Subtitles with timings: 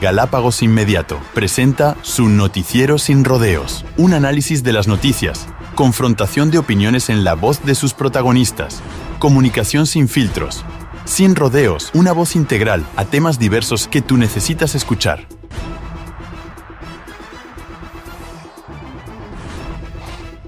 [0.00, 7.10] Galápagos Inmediato presenta su Noticiero sin rodeos, un análisis de las noticias, confrontación de opiniones
[7.10, 8.80] en la voz de sus protagonistas,
[9.18, 10.64] comunicación sin filtros,
[11.04, 15.26] sin rodeos, una voz integral a temas diversos que tú necesitas escuchar.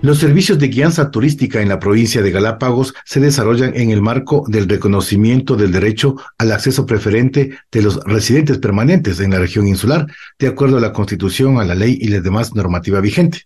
[0.03, 4.45] Los servicios de guianza turística en la provincia de Galápagos se desarrollan en el marco
[4.49, 10.07] del reconocimiento del derecho al acceso preferente de los residentes permanentes en la región insular,
[10.39, 13.43] de acuerdo a la Constitución, a la ley y la demás normativa vigente.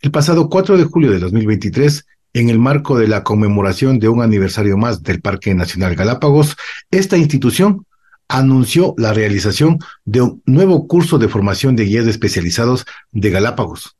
[0.00, 4.22] El pasado 4 de julio de 2023, en el marco de la conmemoración de un
[4.22, 6.56] aniversario más del Parque Nacional Galápagos,
[6.92, 7.84] esta institución
[8.28, 13.96] anunció la realización de un nuevo curso de formación de guías especializados de Galápagos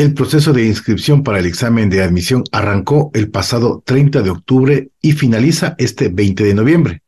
[0.00, 4.88] el proceso de inscripción para el examen de admisión arrancó el pasado 30 de octubre
[5.02, 7.02] y finaliza este 20 de noviembre.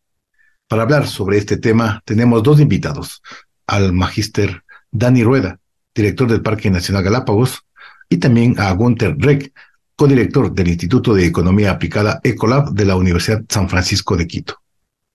[0.68, 3.22] Para hablar sobre este tema tenemos dos invitados,
[3.66, 5.58] al magíster Dani Rueda,
[5.94, 7.64] director del Parque Nacional Galápagos,
[8.10, 9.54] y también a Gunther Reck,
[9.96, 14.56] codirector del Instituto de Economía Aplicada Ecolab de la Universidad San Francisco de Quito.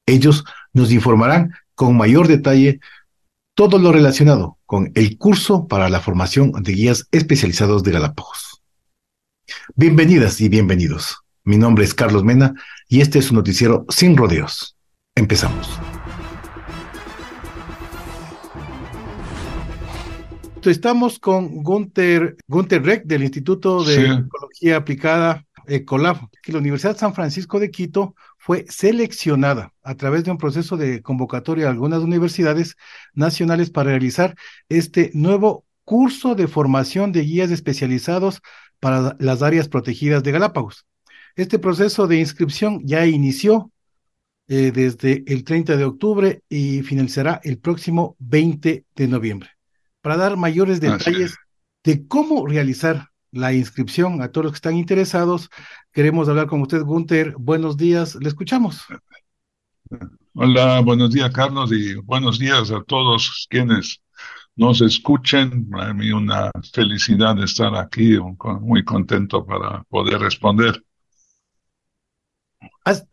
[0.08, 2.80] Ellos nos informarán con mayor detalle
[3.58, 8.62] todo lo relacionado con el curso para la formación de guías especializados de Galápagos.
[9.74, 11.18] Bienvenidas y bienvenidos.
[11.44, 12.54] Mi nombre es Carlos Mena
[12.88, 14.78] y este es un noticiero sin rodeos.
[15.16, 15.68] Empezamos.
[20.62, 27.16] Estamos con Gunther, Gunther Reck del Instituto de Ecología Aplicada Ecolab, que la Universidad San
[27.16, 28.14] Francisco de Quito
[28.48, 32.78] fue seleccionada a través de un proceso de convocatoria a algunas universidades
[33.14, 34.38] nacionales para realizar
[34.70, 38.40] este nuevo curso de formación de guías especializados
[38.80, 40.86] para las áreas protegidas de Galápagos.
[41.36, 43.70] Este proceso de inscripción ya inició
[44.48, 49.50] eh, desde el 30 de octubre y finalizará el próximo 20 de noviembre.
[50.00, 51.36] Para dar mayores detalles
[51.84, 55.50] de cómo realizar la inscripción a todos los que están interesados.
[55.92, 57.36] Queremos hablar con usted, Gunther.
[57.38, 58.82] Buenos días, le escuchamos.
[60.34, 64.02] Hola, buenos días, Carlos, y buenos días a todos quienes
[64.56, 65.70] nos escuchen.
[65.70, 68.18] Para mí una felicidad de estar aquí,
[68.62, 70.84] muy contento para poder responder.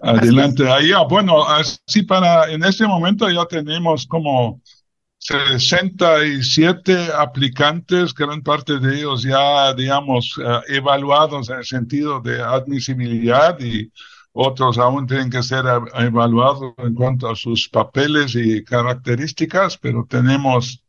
[0.01, 4.63] Adelante, ahí, bueno, así para, en este momento ya tenemos como
[5.19, 13.59] 67 aplicantes, gran parte de ellos ya, digamos, eh, evaluados en el sentido de admisibilidad
[13.59, 13.91] y
[14.33, 15.65] otros aún tienen que ser
[15.95, 20.83] evaluados en cuanto a sus papeles y características, pero tenemos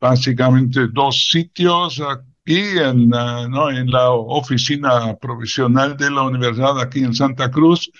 [0.00, 3.70] básicamente dos sitios aquí en, ¿no?
[3.70, 7.90] en la oficina provisional de la universidad aquí en Santa Cruz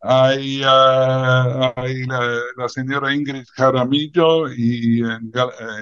[0.00, 5.32] hay, uh, hay la, señora Ingrid Jaramillo y en,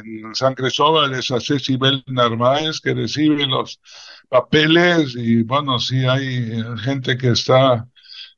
[0.05, 3.81] en San Cristóbal es a Cecibel Narváez que recibe los
[4.29, 7.87] papeles y bueno, si hay gente que está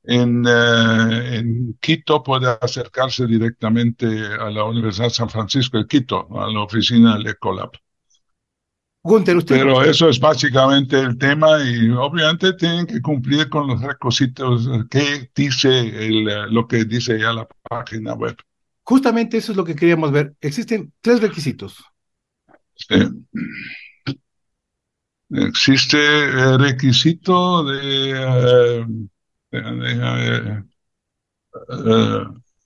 [0.05, 6.51] en, uh, en Quito puede acercarse directamente a la Universidad San Francisco de Quito, a
[6.51, 7.71] la oficina del Ecolab.
[9.03, 15.31] Pero eso es básicamente el tema y obviamente tienen que cumplir con los requisitos que
[15.35, 18.37] dice el, lo que dice ya la página web.
[18.83, 20.35] Justamente eso es lo que queríamos ver.
[20.41, 21.83] Existen tres requisitos.
[25.31, 28.87] Existe el requisito de...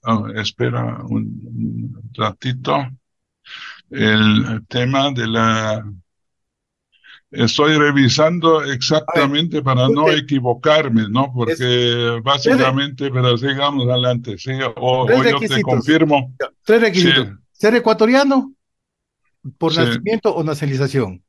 [0.05, 2.85] Uh, espera un ratito.
[3.89, 5.85] El tema de la
[7.33, 11.31] Estoy revisando exactamente para no equivocarme, ¿no?
[11.33, 16.31] Porque básicamente, pero sigamos adelante, sí, o, yo te confirmo.
[16.63, 17.29] Tres requisitos.
[17.51, 18.53] Ser ecuatoriano
[19.57, 21.23] por nacimiento o nacionalización.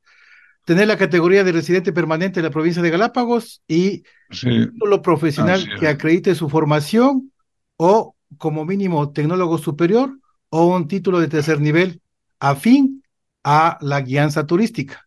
[0.63, 4.03] Tener la categoría de residente permanente en la provincia de Galápagos y
[4.43, 7.31] un título profesional que acredite su formación
[7.77, 10.17] o como mínimo tecnólogo superior
[10.49, 12.01] o un título de tercer nivel
[12.39, 13.03] afín
[13.43, 15.04] a la guianza turística.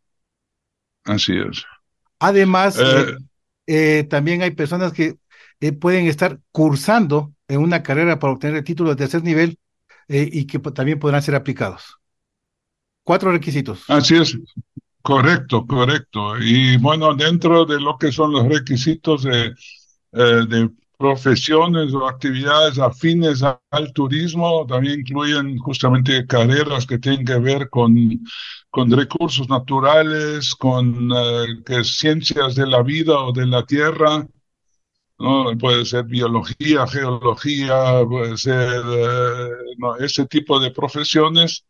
[1.08, 1.64] Así es.
[2.18, 3.16] Además, eh,
[3.66, 5.16] eh, también hay personas que
[5.60, 9.58] eh, pueden estar cursando en una carrera para obtener el título de tercer nivel
[10.10, 11.98] y que también podrán ser aplicados.
[13.04, 13.84] Cuatro requisitos.
[13.88, 14.38] Así es.
[15.02, 16.38] Correcto, correcto.
[16.38, 19.54] Y bueno, dentro de lo que son los requisitos de,
[20.12, 27.68] de profesiones o actividades afines al turismo, también incluyen justamente carreras que tienen que ver
[27.70, 27.94] con
[28.70, 34.26] con recursos naturales, con eh, ciencias de la vida o de la tierra,
[35.18, 35.56] ¿no?
[35.58, 39.48] Puede ser biología, geología, puede ser eh,
[40.00, 41.64] ese tipo de profesiones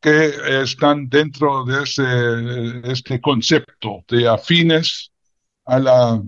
[0.00, 5.10] que están dentro de ese, este concepto de afines
[5.64, 6.22] a la,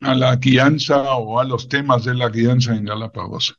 [0.00, 3.56] a la guianza o a los temas de la guianza en Galápagos.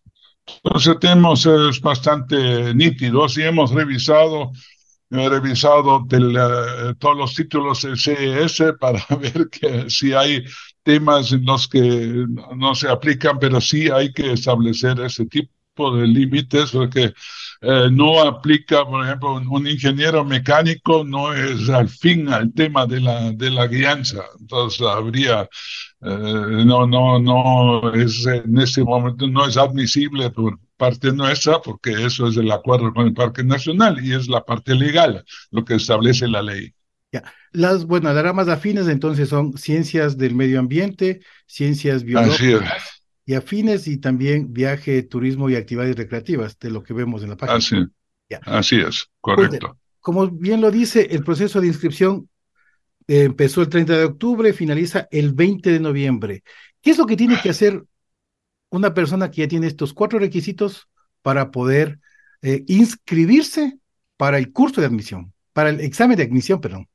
[0.64, 4.52] Entonces tenemos, es bastante nítido, si hemos revisado
[5.12, 10.44] he revisado eh, todos los títulos del CES para ver que si hay
[10.84, 12.26] temas en los que
[12.56, 17.14] no se aplican, pero sí hay que establecer ese tipo de límites porque
[17.62, 23.02] eh, no aplica, por ejemplo, un, ingeniero mecánico no es al fin al tema de
[23.02, 24.24] la, de la guianza.
[24.40, 25.44] Entonces habría,
[26.02, 31.92] eh, no, no, no es en este momento, no es admisible por parte nuestra porque
[31.92, 35.76] eso es el acuerdo con el Parque Nacional y es la parte legal lo que
[35.76, 36.74] establece la ley.
[37.12, 37.24] Ya.
[37.52, 43.88] Las, bueno, las ramas afines entonces son ciencias del medio ambiente, ciencias biológicas y afines
[43.88, 47.58] y también viaje, turismo y actividades recreativas, de lo que vemos en la página.
[47.58, 47.76] Así,
[48.42, 49.78] Así es, correcto.
[50.00, 52.28] como bien lo dice, el proceso de inscripción
[53.08, 56.44] eh, empezó el 30 de octubre, finaliza el 20 de noviembre.
[56.82, 57.84] ¿Qué es lo que tiene que hacer
[58.72, 60.88] una persona que ya tiene estos cuatro requisitos
[61.22, 62.00] para poder
[62.42, 63.78] eh, inscribirse
[64.18, 66.88] para el curso de admisión, para el examen de admisión, perdón?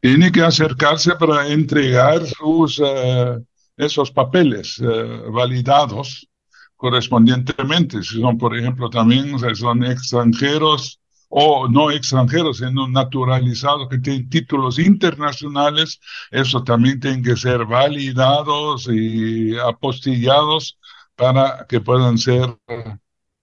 [0.00, 2.80] Tiene que acercarse para entregar sus...
[2.84, 3.38] Eh,
[3.78, 6.28] esos papeles eh, validados
[6.76, 8.02] correspondientemente.
[8.02, 14.78] Si son, por ejemplo, también son extranjeros o no extranjeros, sino naturalizados que tienen títulos
[14.78, 20.78] internacionales, eso también tiene que ser validados y apostillados
[21.16, 22.56] para que puedan ser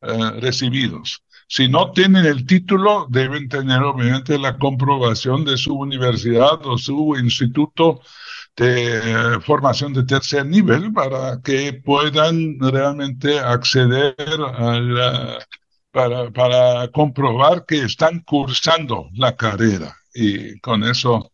[0.02, 1.22] eh, recibidos.
[1.48, 7.16] Si no tienen el título, deben tener obviamente la comprobación de su universidad o su
[7.18, 8.02] instituto
[8.56, 14.16] de formación de tercer nivel para que puedan realmente acceder
[14.56, 15.48] a la,
[15.96, 21.32] para, para comprobar que están cursando la carrera y con eso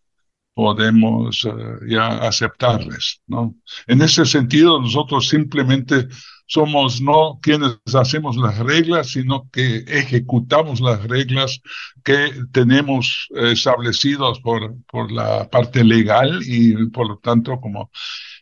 [0.54, 1.52] podemos eh,
[1.88, 3.56] ya aceptarles, ¿no?
[3.88, 6.08] En ese sentido, nosotros simplemente
[6.46, 11.60] somos no quienes hacemos las reglas, sino que ejecutamos las reglas
[12.04, 17.90] que tenemos establecidas por, por la parte legal y por lo tanto como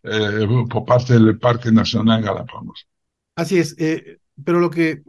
[0.04, 2.88] eh, por parte del Parque Nacional Galápagos.
[3.38, 5.02] Así es, eh, pero lo que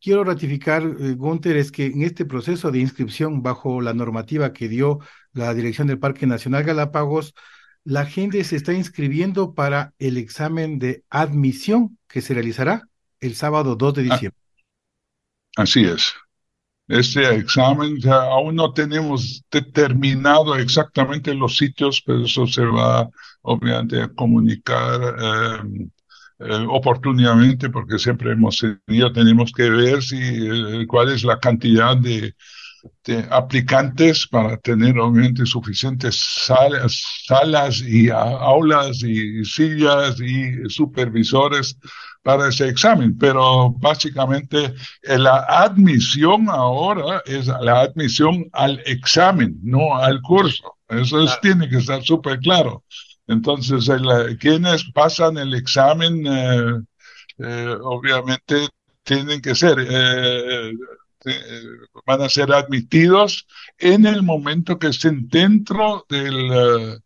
[0.00, 4.68] quiero ratificar, eh, Gunther, es que en este proceso de inscripción bajo la normativa que
[4.68, 5.00] dio
[5.32, 7.34] la Dirección del Parque Nacional Galápagos,
[7.84, 12.82] la gente se está inscribiendo para el examen de admisión que se realizará
[13.20, 14.40] el sábado 2 de ah, diciembre.
[15.56, 16.14] así es.
[16.88, 23.08] Este examen ya aún no tenemos determinado exactamente los sitios, pero eso se va
[23.42, 25.88] obviamente a comunicar eh,
[26.40, 31.96] eh, oportunamente porque siempre hemos tenido, tenemos que ver si eh, cuál es la cantidad
[31.96, 32.34] de
[33.04, 41.76] de aplicantes para tener obviamente suficientes salas, salas y aulas y sillas y supervisores
[42.22, 49.96] para ese examen, pero básicamente eh, la admisión ahora es la admisión al examen, no
[49.96, 50.76] al curso.
[50.88, 52.84] Eso tiene que estar súper claro.
[53.30, 53.88] Entonces,
[54.40, 56.80] quienes pasan el examen, eh,
[57.38, 58.68] eh, obviamente,
[59.04, 59.76] tienen que ser
[61.24, 61.32] eh,
[62.06, 63.46] van a ser admitidos
[63.78, 66.98] en el momento que estén dentro del eh,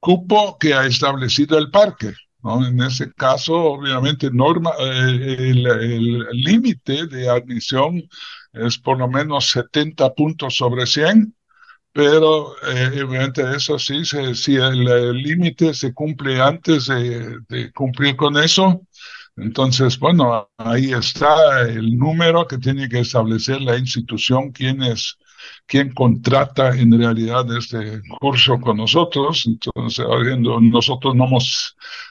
[0.00, 2.12] cupo que ha establecido el parque.
[2.42, 2.66] ¿no?
[2.66, 8.02] En ese caso, obviamente, norma, eh, el límite de admisión
[8.52, 11.34] es por lo menos 70 puntos sobre 100,
[11.94, 12.56] pero
[13.04, 14.84] obviamente eso sí, si el
[15.22, 18.82] límite se cumple antes de, cumplir con eso,
[19.36, 25.16] entonces, bueno, ahí está el número que tiene que establecer la institución, quién es,
[25.66, 29.44] quién contrata en realidad este curso con nosotros.
[29.46, 30.04] Entonces,
[30.62, 31.28] nosotros no,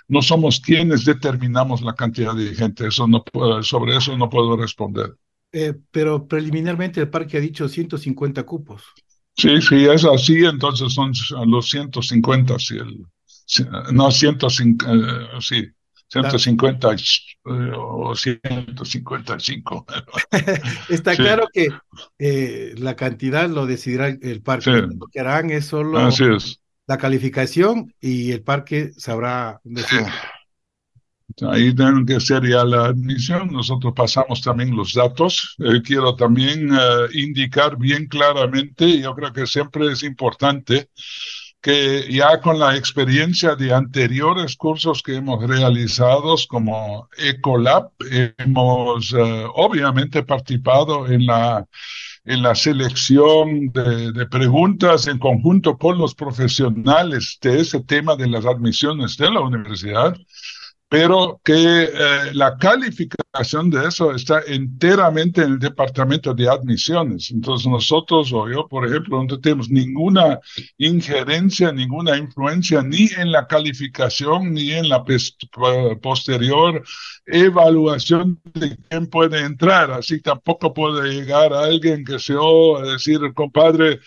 [0.08, 2.88] no somos quienes determinamos la cantidad de gente.
[2.88, 3.22] Eso no,
[3.64, 5.14] sobre eso no puedo responder.
[5.52, 8.84] Eh, pero preliminarmente el parque ha dicho 150 cupos.
[9.36, 10.46] Sí, sí, es así.
[10.46, 11.12] Entonces son
[11.48, 13.06] los 150, sí, el,
[13.92, 15.68] no, 150, eh, sí.
[16.08, 16.90] 150
[17.76, 19.86] o 155.
[20.90, 21.70] Está claro que
[22.20, 24.70] eh, la cantidad lo decidirá el parque.
[24.72, 26.00] Lo que harán es solo
[26.86, 29.60] la calificación y el parque sabrá
[31.42, 33.50] Ahí tienen que ser ya la admisión.
[33.52, 35.56] Nosotros pasamos también los datos.
[35.60, 36.78] Eh, quiero también eh,
[37.14, 40.90] indicar bien claramente, yo creo que siempre es importante
[41.64, 47.90] que ya con la experiencia de anteriores cursos que hemos realizado como Ecolab,
[48.38, 51.66] hemos eh, obviamente participado en la,
[52.26, 58.28] en la selección de, de, preguntas en conjunto con los profesionales de ese tema de
[58.28, 60.18] las admisiones de la universidad
[60.90, 61.90] pero que eh,
[62.34, 67.32] la calificación de eso está enteramente en el departamento de admisiones.
[67.32, 70.40] Entonces nosotros o yo, por ejemplo, no tenemos ninguna
[70.78, 75.04] injerencia, ninguna influencia ni en la calificación ni en la
[76.02, 76.84] posterior
[77.26, 79.92] evaluación de quién puede entrar.
[79.92, 84.00] Así tampoco puede llegar a alguien que se o decir, compadre,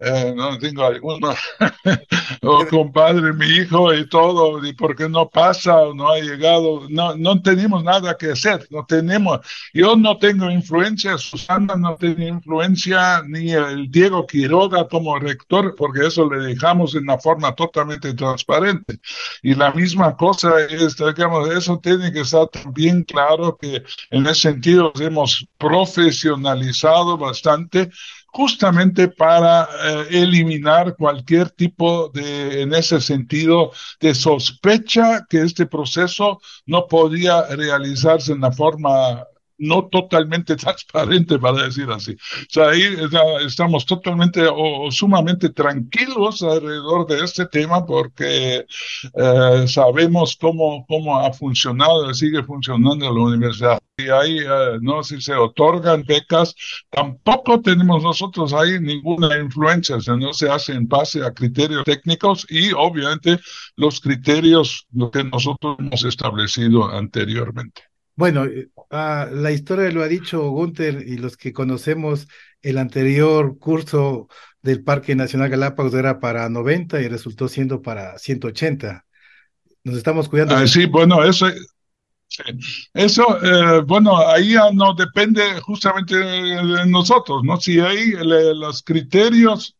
[0.00, 1.34] eh, no tengo alguno,
[2.42, 6.86] o compadre, mi hijo y todo, y por qué no pasa o no hay llegado,
[6.88, 9.40] no, no tenemos nada que hacer, no tenemos,
[9.72, 16.06] yo no tengo influencia, Susana no tiene influencia, ni el Diego Quiroga como rector, porque
[16.06, 19.00] eso le dejamos en una forma totalmente transparente.
[19.42, 24.52] Y la misma cosa es, digamos, eso tiene que estar bien claro que en ese
[24.52, 27.90] sentido hemos profesionalizado bastante
[28.26, 36.40] justamente para eh, eliminar cualquier tipo de, en ese sentido, de sospecha que este proceso
[36.66, 39.24] no podía realizarse en la forma
[39.58, 42.12] no totalmente transparente, para decir así.
[42.12, 42.82] O sea, ahí
[43.46, 48.66] estamos totalmente o, sumamente tranquilos alrededor de este tema porque
[49.14, 53.78] eh, sabemos cómo, cómo ha funcionado y sigue funcionando la universidad.
[53.98, 56.54] Y ahí, eh, no si se otorgan becas,
[56.90, 61.82] tampoco tenemos nosotros ahí ninguna influencia, o sea, no se hace en base a criterios
[61.84, 63.40] técnicos y obviamente
[63.76, 67.84] los criterios que nosotros hemos establecido anteriormente.
[68.16, 68.44] Bueno,
[68.90, 72.28] ah, la historia lo ha dicho Gunther y los que conocemos
[72.60, 74.28] el anterior curso
[74.60, 79.06] del Parque Nacional Galápagos era para 90 y resultó siendo para 180.
[79.84, 80.54] Nos estamos cuidando.
[80.54, 81.46] Ah, sí, bueno, eso,
[82.94, 87.58] eso, eh, bueno, ahí ya no depende justamente de nosotros, ¿no?
[87.58, 89.76] Si hay los criterios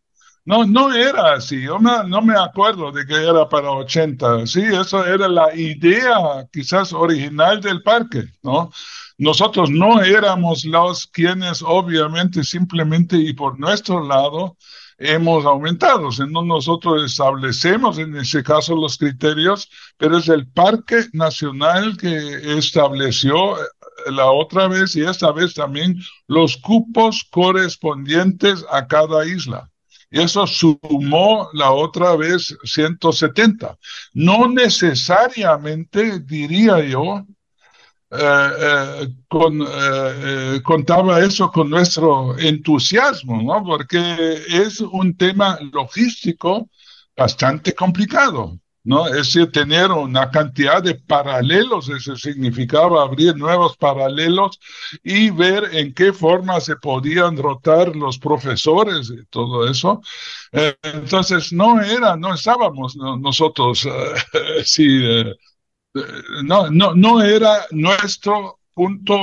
[0.47, 1.61] no, no era así.
[1.63, 4.47] Yo no me acuerdo de que era para 80.
[4.47, 8.71] Sí, eso era la idea quizás original del parque, ¿no?
[9.19, 14.57] Nosotros no éramos los quienes obviamente simplemente y por nuestro lado
[14.99, 16.11] hemos aumentado.
[16.13, 23.59] sino nosotros establecemos en ese caso los criterios, pero es el Parque Nacional que estableció
[23.59, 23.65] eh,
[24.11, 29.71] la otra vez y esta vez también los cupos correspondientes a cada isla.
[30.11, 33.77] Y eso sumó la otra vez 170.
[34.15, 37.27] No necesariamente, diría yo,
[38.11, 38.19] eh,
[38.61, 43.65] eh, eh, contaba eso con nuestro entusiasmo, ¿no?
[43.65, 46.71] Porque es un tema logístico
[47.17, 48.59] bastante complicado.
[48.85, 49.09] ¿no?
[49.09, 54.61] Es decir, tener una cantidad de paralelos, eso significaba abrir nuevos paralelos
[55.03, 60.01] y ver en qué forma se podían rotar los profesores y todo eso.
[60.53, 63.87] Entonces, no era, no estábamos nosotros,
[64.79, 65.35] eh,
[66.45, 69.17] no, no, no era nuestro punto,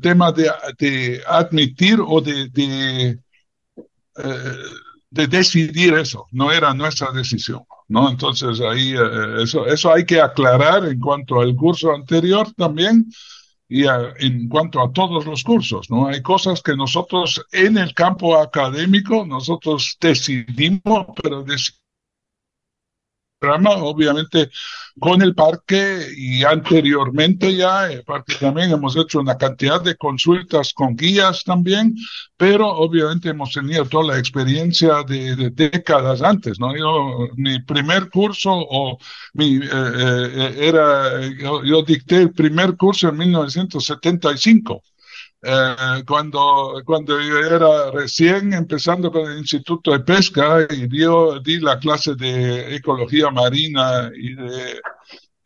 [0.00, 3.18] tema de, admitir o de, de,
[5.10, 7.64] de decidir eso, no era nuestra decisión.
[7.90, 8.08] ¿no?
[8.08, 13.06] Entonces ahí eh, eso, eso hay que aclarar en cuanto al curso anterior también
[13.68, 16.08] y en cuanto a todos los cursos, ¿no?
[16.08, 21.80] Hay cosas que nosotros en el campo académico nosotros decidimos, pero decidimos
[23.42, 24.50] obviamente
[24.98, 30.74] con el parque y anteriormente ya, el parque también hemos hecho una cantidad de consultas
[30.74, 31.96] con guías también,
[32.36, 36.76] pero obviamente hemos tenido toda la experiencia de, décadas antes, ¿no?
[36.76, 38.98] Yo, mi primer curso o
[39.32, 44.82] mi, eh, eh, era, yo, yo dicté el primer curso en 1975.
[45.42, 51.58] Eh, cuando, cuando yo era recién empezando con el Instituto de Pesca y dio, di
[51.60, 54.80] la clase de ecología marina y de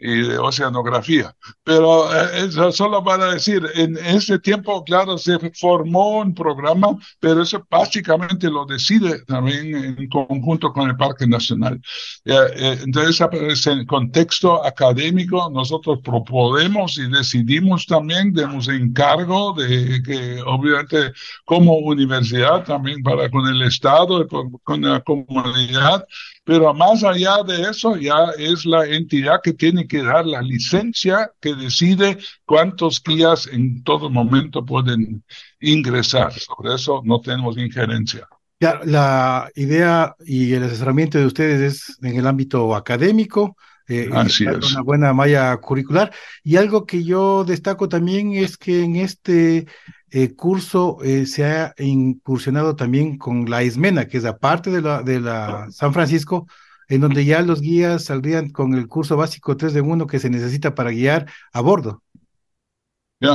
[0.04, 1.34] y de oceanografía.
[1.64, 7.42] Pero eh, eso solo para decir, en ese tiempo, claro, se formó un programa, pero
[7.42, 11.80] eso básicamente lo decide también en conjunto con el Parque Nacional.
[12.26, 21.12] Eh, entonces, en contexto académico, nosotros proponemos y decidimos también, demos encargo de que, obviamente,
[21.46, 24.28] como universidad, también para con el Estado,
[24.62, 26.06] con la comunidad,
[26.44, 31.30] pero más allá de eso, ya es la entidad que tiene que dar la licencia
[31.40, 35.24] que decide cuántos guías en todo momento pueden
[35.60, 36.32] ingresar.
[36.54, 38.28] Por eso no tenemos injerencia.
[38.60, 43.56] La idea y el asesoramiento de ustedes es en el ámbito académico,
[43.88, 44.72] eh, Así es.
[44.72, 46.12] una buena malla curricular.
[46.42, 49.66] Y algo que yo destaco también es que en este
[50.14, 55.02] eh, curso eh, se ha incursionado también con la ESMENA, que es aparte de la,
[55.02, 56.46] de la San Francisco,
[56.86, 60.30] en donde ya los guías saldrían con el curso básico 3 de 1 que se
[60.30, 62.03] necesita para guiar a bordo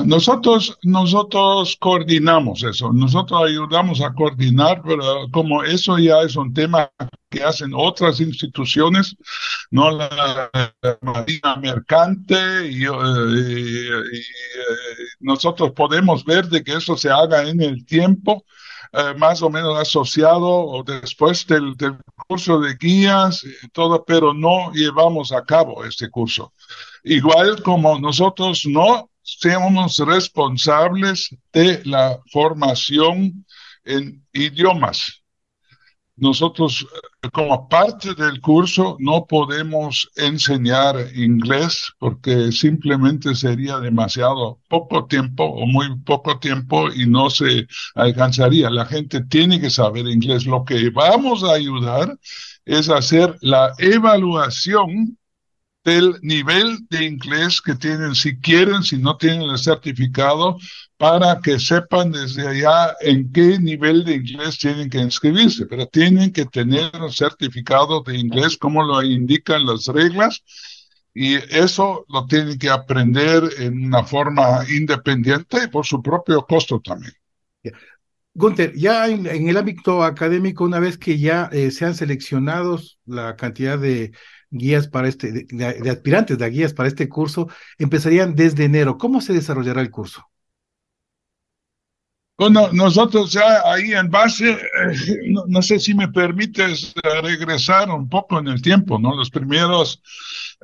[0.05, 6.91] nosotros, nosotros coordinamos eso, nosotros ayudamos a coordinar, pero como eso ya es un tema
[7.29, 9.15] que hacen otras instituciones,
[9.71, 10.51] no la,
[11.01, 14.21] Marina Mercante, y, eh,
[15.19, 18.43] nosotros podemos ver de que eso se haga en el tiempo,
[18.91, 24.71] eh, más o menos asociado o después del, del curso de guías, todo, pero no
[24.73, 26.53] llevamos a cabo este curso.
[27.03, 29.08] Igual como nosotros no
[29.39, 33.45] seamos responsables de la formación
[33.83, 35.23] en idiomas.
[36.19, 36.85] Nosotros,
[37.31, 45.65] como parte del curso, no podemos enseñar inglés porque simplemente sería demasiado poco tiempo o
[45.65, 48.69] muy poco tiempo y no se alcanzaría.
[48.69, 50.45] La gente tiene que saber inglés.
[50.45, 52.17] Lo que vamos a ayudar
[52.65, 55.17] es hacer la evaluación
[55.89, 60.57] del nivel de inglés que tienen, si quieren, si no tienen el certificado,
[60.97, 66.31] para que sepan desde allá en qué nivel de inglés tienen que inscribirse, pero tienen
[66.31, 70.43] que tener un certificado de inglés como lo indican las reglas
[71.13, 76.79] y eso lo tienen que aprender en una forma independiente y por su propio costo
[76.79, 77.13] también.
[78.33, 83.77] Gunter, ya en, el ámbito académico, una vez que ya eh, sean seleccionados la cantidad
[83.77, 84.11] de
[84.51, 88.97] guías para este, de, aspirantes de guías para este curso, empezarían desde enero.
[88.97, 90.29] ¿Cómo se desarrollará el curso?
[92.37, 98.07] Bueno, nosotros ya ahí en base, eh, no, sé si me permites eh, regresar un
[98.07, 99.13] poco en el tiempo, ¿no?
[99.13, 100.01] Los primeros,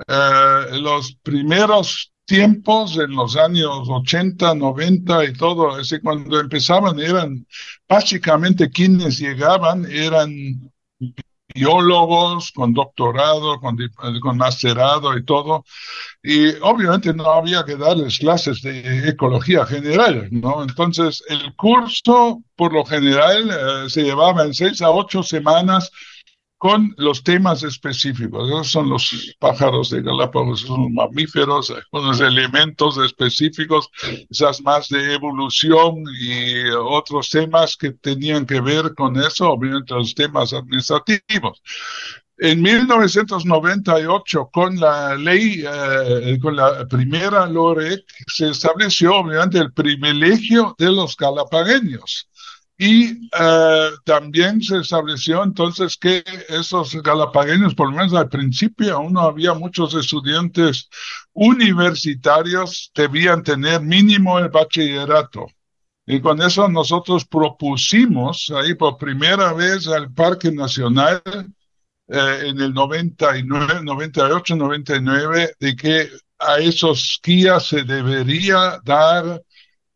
[0.08, 7.46] eh, los primeros tiempos en los años 80, 90 y todo, ese cuando empezaban eran
[7.90, 10.72] básicamente quienes llegaban eran
[11.56, 13.78] biólogos con doctorado, con,
[14.22, 15.64] con masterado y todo.
[16.22, 20.62] Y obviamente no había que darles clases de ecología general, ¿no?
[20.62, 25.92] Entonces, el curso, por lo general, eh, se llevaba en seis a ocho semanas
[26.66, 28.50] con los temas específicos.
[28.50, 33.88] Esos son los pájaros de Galápagos, son mamíferos, unos elementos específicos,
[34.32, 40.16] esas más de evolución y otros temas que tenían que ver con eso, obviamente los
[40.16, 41.62] temas administrativos.
[42.40, 50.74] En 1998, con la ley, eh, con la primera LOREC, se estableció obviamente el privilegio
[50.80, 52.28] de los galapagueños
[52.78, 59.14] y eh, también se estableció entonces que esos galapagueños, por lo menos al principio, aún
[59.14, 60.90] no había muchos estudiantes
[61.34, 65.48] universitarios, debían tener mínimo el bachillerato.
[66.06, 71.22] Y con eso nosotros propusimos ahí por primera vez al Parque Nacional
[72.08, 79.42] eh, en el 99, 98, 99, de que a esos guías se debería dar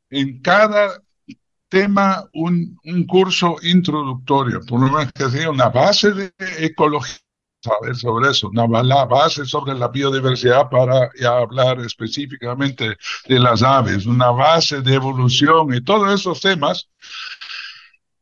[0.10, 1.02] en cada
[1.70, 7.18] tema un, un curso introductorio, por lo menos que sea una base de ecología,
[7.62, 8.66] saber sobre eso, una
[9.06, 15.74] base sobre la biodiversidad para ya hablar específicamente de las aves, una base de evolución
[15.74, 16.90] y todos esos temas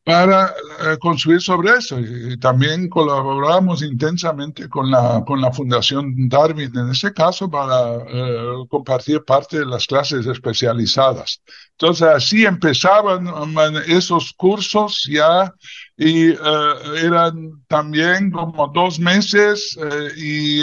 [0.07, 0.55] para
[0.85, 1.97] eh, construir sobre eso.
[2.39, 9.25] También colaboramos intensamente con la, con la Fundación Darwin, en ese caso, para eh, compartir
[9.25, 11.41] parte de las clases especializadas.
[11.79, 13.27] Entonces, así empezaban
[13.87, 15.53] esos cursos ya
[15.95, 16.37] y eh,
[17.03, 19.77] eran también como dos meses
[20.17, 20.61] y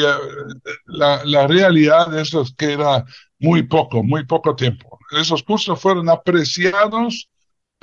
[0.86, 3.04] la, la realidad de eso es que era
[3.38, 4.98] muy poco, muy poco tiempo.
[5.12, 7.28] Esos cursos fueron apreciados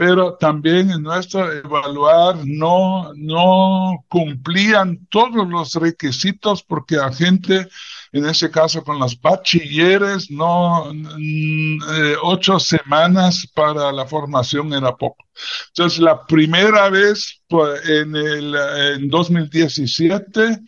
[0.01, 7.67] pero también en nuestro evaluar no, no cumplían todos los requisitos porque la gente,
[8.11, 15.25] en ese caso con los bachilleres, no, eh, ocho semanas para la formación era poco.
[15.69, 20.59] Entonces, la primera vez pues, en el en 2017,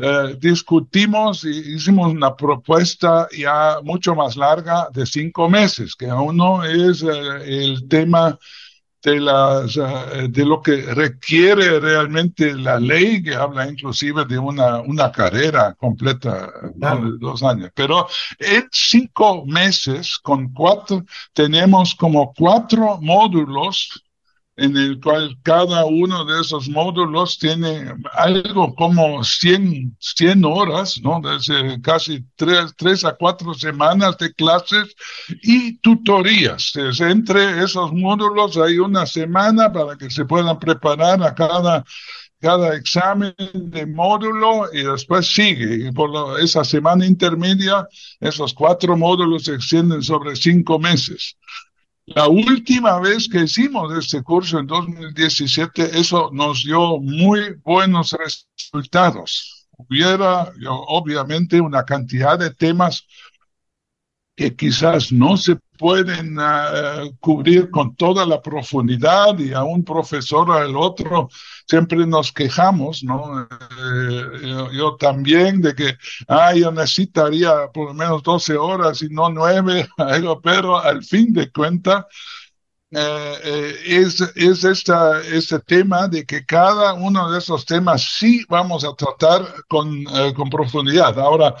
[0.00, 6.36] eh, discutimos y hicimos una propuesta ya mucho más larga de cinco meses, que aún
[6.36, 8.38] no es eh, el tema
[9.10, 15.10] de, las, de lo que requiere realmente la ley, que habla inclusive de una, una
[15.10, 17.70] carrera completa de dos años.
[17.74, 18.06] Pero
[18.38, 24.04] en cinco meses, con cuatro, tenemos como cuatro módulos
[24.58, 31.20] en el cual cada uno de esos módulos tiene algo como 100, 100 horas, ¿no?
[31.20, 34.96] Desde casi tres, tres a cuatro semanas de clases
[35.42, 36.72] y tutorías.
[36.74, 41.84] Desde entre esos módulos hay una semana para que se puedan preparar a cada
[42.40, 45.88] cada examen de módulo y después sigue.
[45.88, 47.88] Y por esa semana intermedia,
[48.20, 51.36] esos cuatro módulos se extienden sobre cinco meses.
[52.14, 59.66] La última vez que hicimos este curso en 2017, eso nos dio muy buenos resultados.
[59.76, 63.06] Hubiera, obviamente, una cantidad de temas
[64.38, 70.48] que quizás no se pueden uh, cubrir con toda la profundidad y a un profesor
[70.52, 71.28] al otro
[71.66, 73.42] siempre nos quejamos, ¿no?
[73.42, 75.96] Eh, yo, yo, también de que,
[76.28, 79.88] ah, yo necesitaría por lo menos 12 horas y no 9,
[80.44, 82.04] pero al fin de cuentas,
[82.90, 88.46] eh, eh, es, es esta, este tema de que cada uno de esos temas sí
[88.48, 91.18] vamos a tratar con, eh, con profundidad.
[91.18, 91.54] Ahora,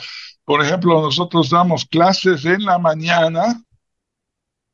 [0.48, 3.62] por ejemplo, nosotros damos clases en la mañana,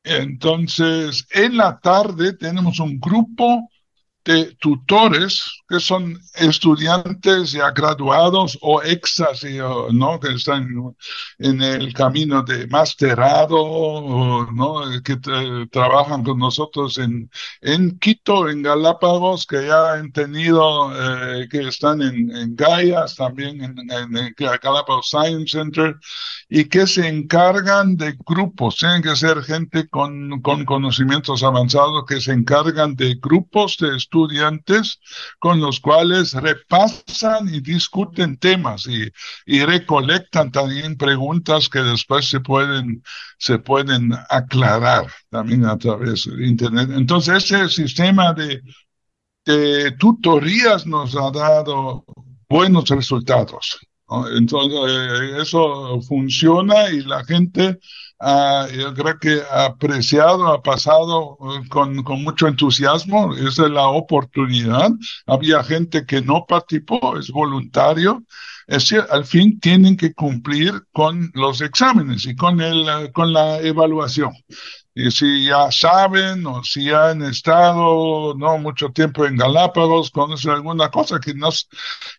[0.05, 3.69] entonces en la tarde tenemos un grupo
[4.25, 9.43] de tutores que son estudiantes ya graduados o exas,
[9.91, 10.19] ¿no?
[10.19, 10.67] Que están
[11.39, 14.81] en el camino de masterado, ¿no?
[15.03, 15.17] Que
[15.71, 17.29] trabajan con nosotros en,
[17.61, 23.63] en Quito, en Galápagos, que ya han tenido, eh, que están en, en Gaias, también
[23.63, 23.77] en,
[24.17, 25.95] el Galápagos Science Center,
[26.49, 32.21] y que se encargan de grupos, tienen que ser gente con, con conocimientos avanzados que
[32.21, 34.99] se encargan de grupos de estudiantes
[35.39, 39.09] con los cuales repasan y discuten temas y,
[39.45, 43.03] y recolectan también preguntas que después se pueden,
[43.37, 46.89] se pueden aclarar también a través de Internet.
[46.93, 48.61] Entonces, ese sistema de,
[49.45, 52.05] de tutorías nos ha dado
[52.47, 53.79] buenos resultados.
[54.07, 57.79] Entonces, eh, eso funciona y la gente,
[58.19, 63.33] uh, yo creo que ha apreciado, ha pasado eh, con, con, mucho entusiasmo.
[63.35, 64.91] Esa es la oportunidad.
[65.25, 68.23] Había gente que no participó, es voluntario.
[68.67, 73.59] Es decir, al fin tienen que cumplir con los exámenes y con, el, con la
[73.59, 74.33] evaluación
[74.97, 80.89] y si ya saben o si han estado no mucho tiempo en Galápagos, conocen alguna
[80.89, 81.67] cosa que nos,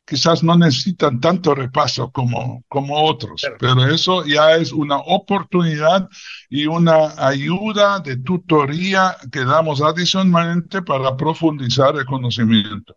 [0.04, 6.06] quizás no necesitan tanto repaso como, como otros, pero eso ya es una oportunidad
[6.50, 12.94] y una ayuda de tutoría que damos adicionalmente para profundizar el conocimiento.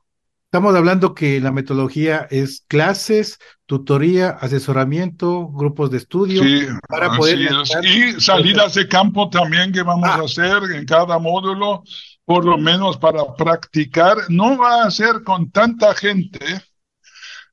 [0.51, 6.41] Estamos hablando que la metodología es clases, tutoría, asesoramiento, grupos de estudio.
[6.41, 7.51] Sí, para poder
[7.83, 10.23] Y salidas de campo también que vamos a ah.
[10.23, 11.83] hacer en cada módulo,
[12.25, 14.17] por lo menos para practicar.
[14.29, 16.39] No va a ser con tanta gente,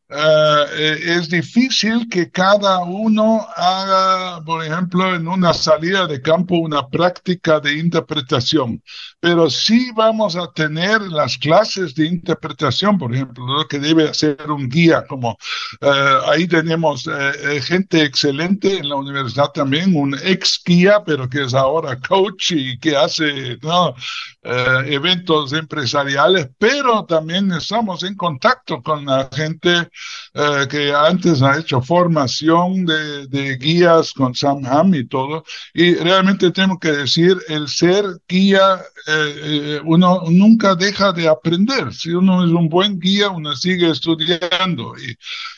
[0.08, 6.86] Uh, es difícil que cada uno haga, por ejemplo, en una salida de campo una
[6.86, 8.80] práctica de interpretación,
[9.18, 14.48] pero sí vamos a tener las clases de interpretación, por ejemplo, lo que debe hacer
[14.48, 15.30] un guía, como
[15.82, 17.10] uh, ahí tenemos uh,
[17.62, 22.78] gente excelente en la universidad también, un ex guía, pero que es ahora coach y
[22.78, 23.58] que hace
[24.86, 29.88] eventos empresariales, pero también estamos en contacto con la gente
[30.34, 36.50] eh, que antes ha hecho formación de, guías con Sam Ham y todo, y realmente
[36.50, 41.92] tengo que decir, el ser guía, eh, eh, uno nunca deja de aprender.
[41.92, 44.94] Si uno es un buen guía, uno sigue estudiando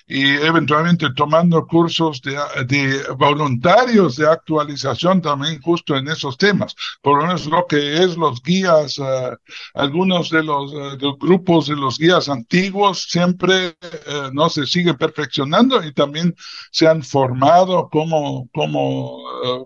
[0.09, 6.75] y eventualmente tomando cursos de, de, voluntarios de actualización también justo en esos temas.
[7.03, 9.37] Por lo menos lo que es los guías, uh,
[9.75, 15.85] algunos de los, de grupos de los guías antiguos siempre uh, no se siguen perfeccionando
[15.85, 16.35] y también
[16.73, 19.19] se han formado como, como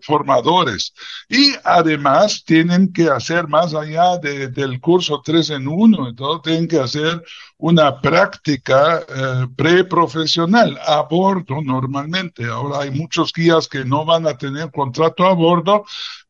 [0.02, 0.92] formadores.
[1.28, 6.68] Y además tienen que hacer más allá de, del curso 3 en 1, entonces tienen
[6.68, 7.22] que hacer
[7.62, 12.44] una práctica eh, preprofesional a bordo normalmente.
[12.44, 15.84] Ahora hay muchos guías que no van a tener contrato a bordo,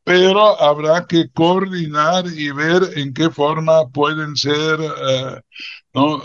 [0.04, 5.40] pero habrá que coordinar y ver en qué forma pueden ser eh,
[5.94, 6.22] ¿no?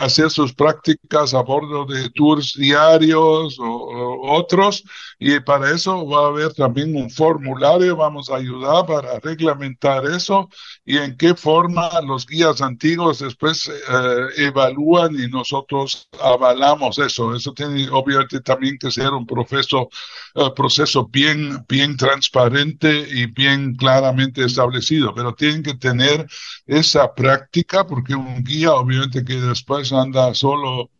[0.00, 4.84] hacer sus prácticas a bordo de tours diarios o, otros
[5.18, 10.48] y para eso va a haber también un formulario, vamos a ayudar para reglamentar eso
[10.84, 17.34] y en qué forma los guías antiguos después eh, evalúan y nosotros avalamos eso.
[17.34, 19.88] Eso tiene obviamente también que ser un proceso,
[20.34, 26.26] uh, proceso bien, bien transparente y bien claramente establecido, pero tienen que tener
[26.66, 30.90] esa práctica porque un guía obviamente que después anda solo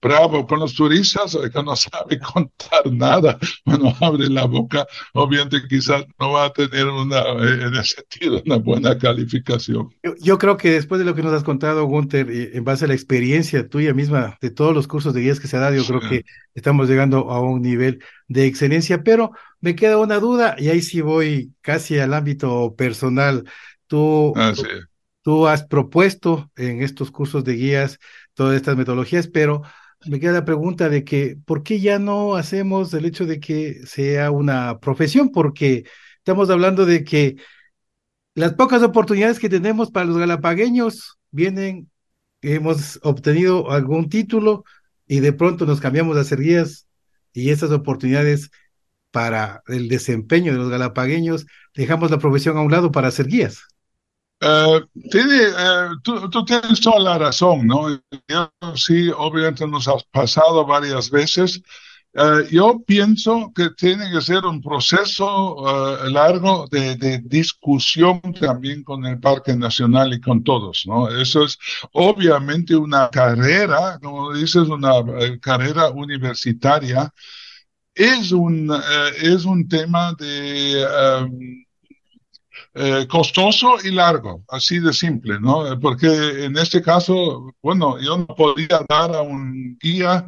[0.00, 6.04] bravo con los turistas, que no sabe contar nada, bueno, abre la boca, obviamente quizás
[6.18, 9.88] no va a tener una, en ese sentido, una buena calificación.
[10.20, 12.94] Yo, creo que después de lo que nos has contado, Gunther, en base a la
[12.94, 16.00] experiencia tuya misma de todos los cursos de guías que se ha dado, yo creo
[16.00, 20.82] que estamos llegando a un nivel de excelencia, pero me queda una duda y ahí
[20.82, 23.44] sí voy casi al ámbito personal.
[23.86, 24.52] Tú, ah,
[25.26, 27.98] tú has propuesto en estos cursos de guías
[28.34, 29.62] todas estas metodologías, pero
[30.06, 33.84] me queda la pregunta de que, ¿por qué ya no hacemos el hecho de que
[33.86, 35.32] sea una profesión?
[35.32, 35.84] Porque
[36.18, 37.38] estamos hablando de que
[38.34, 41.90] las pocas oportunidades que tenemos para los galapagueños vienen,
[42.40, 44.62] hemos obtenido algún título
[45.08, 46.86] y de pronto nos cambiamos a hacer guías
[47.32, 48.52] y esas oportunidades
[49.10, 53.64] para el desempeño de los galapagueños, dejamos la profesión a un lado para hacer guías.
[54.42, 55.50] Uh, tiene,
[56.02, 57.88] tú, tú, tienes toda la razón, ¿no?
[58.28, 61.62] Yo, sí, obviamente nos ha pasado varias veces.
[62.12, 68.84] Uh, yo pienso que tiene que ser un proceso uh, largo de, de, discusión también
[68.84, 71.08] con el Parque Nacional y con todos, ¿no?
[71.08, 71.58] Eso es
[71.92, 74.92] obviamente una carrera, como dices, una
[75.40, 77.10] carrera universitaria.
[77.94, 78.70] Es un,
[79.22, 80.84] es un tema de
[82.78, 85.80] eh, costoso y largo, así de simple, ¿no?
[85.80, 90.26] Porque en este caso, bueno, yo no podía dar a un guía,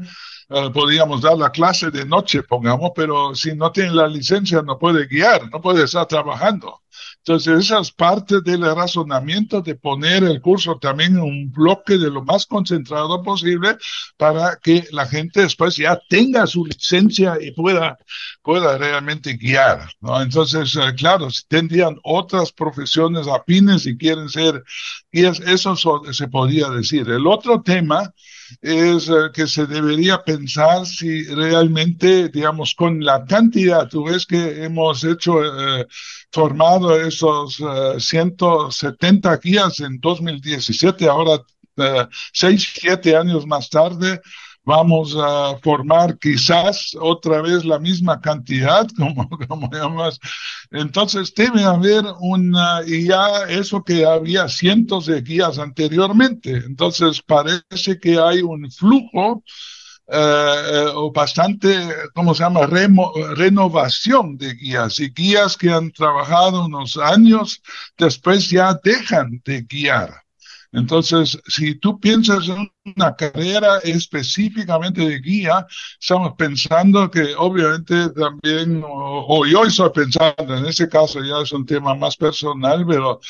[0.49, 4.79] eh, podíamos dar la clase de noche, pongamos, pero si no tiene la licencia no
[4.79, 6.81] puede guiar, no puede estar trabajando.
[7.29, 12.11] Entonces, esa es parte del razonamiento de poner el curso también en un bloque de
[12.11, 13.77] lo más concentrado posible
[14.17, 17.99] para que la gente después ya tenga su licencia y pueda,
[18.41, 19.91] pueda realmente guiar.
[20.01, 20.23] ¿no?
[20.23, 24.65] Entonces, eh, claro, si tendrían otras profesiones afines y quieren ser
[25.13, 25.77] guías, eso
[26.11, 27.11] se podría decir.
[27.11, 28.11] El otro tema
[28.61, 34.65] es eh, que se debería pensar si realmente, digamos, con la cantidad, tú ves que
[34.65, 35.87] hemos hecho, eh,
[36.33, 37.61] formado esos
[37.99, 41.43] 170 eh, guías en 2017, ahora,
[42.33, 44.21] seis, siete años más tarde,
[44.69, 50.21] vamos a formar quizás otra vez la misma cantidad, como, como llamas.
[50.71, 56.51] Entonces debe haber una, y ya eso que había cientos de guías anteriormente.
[56.67, 59.43] Entonces parece que hay un flujo
[60.07, 61.75] eh, o bastante,
[62.15, 67.63] ¿cómo se llama?, renovación de guías y guías que han trabajado unos años,
[67.97, 70.28] después ya dejan de guiar.
[70.73, 75.67] Entonces, si tú piensas en una carrera específicamente de guía,
[76.01, 81.65] estamos pensando que obviamente también, o, yo estoy pensando, en ese caso ya es un
[81.65, 83.21] tema más personal, pero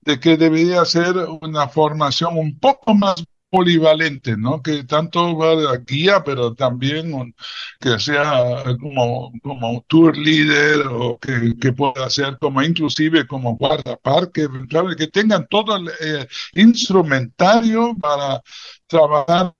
[0.00, 4.62] de que debería ser una formación un poco más polivalente, ¿no?
[4.62, 7.34] Que tanto va de guía, pero también
[7.80, 14.48] que sea como, como tour leader o que, que pueda ser como inclusive como guardaparque,
[14.68, 18.42] claro, que tengan todo el eh, instrumentario para
[18.86, 19.54] trabajar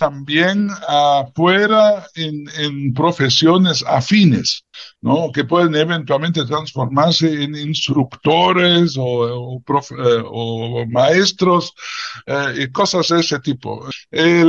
[0.00, 4.64] también afuera en, profesiones afines,
[5.02, 5.30] ¿no?
[5.30, 9.62] Que pueden eventualmente transformarse en instructores o,
[9.98, 11.74] eh, maestros
[12.26, 13.86] eh, y cosas de ese tipo.
[14.10, 14.42] Eh,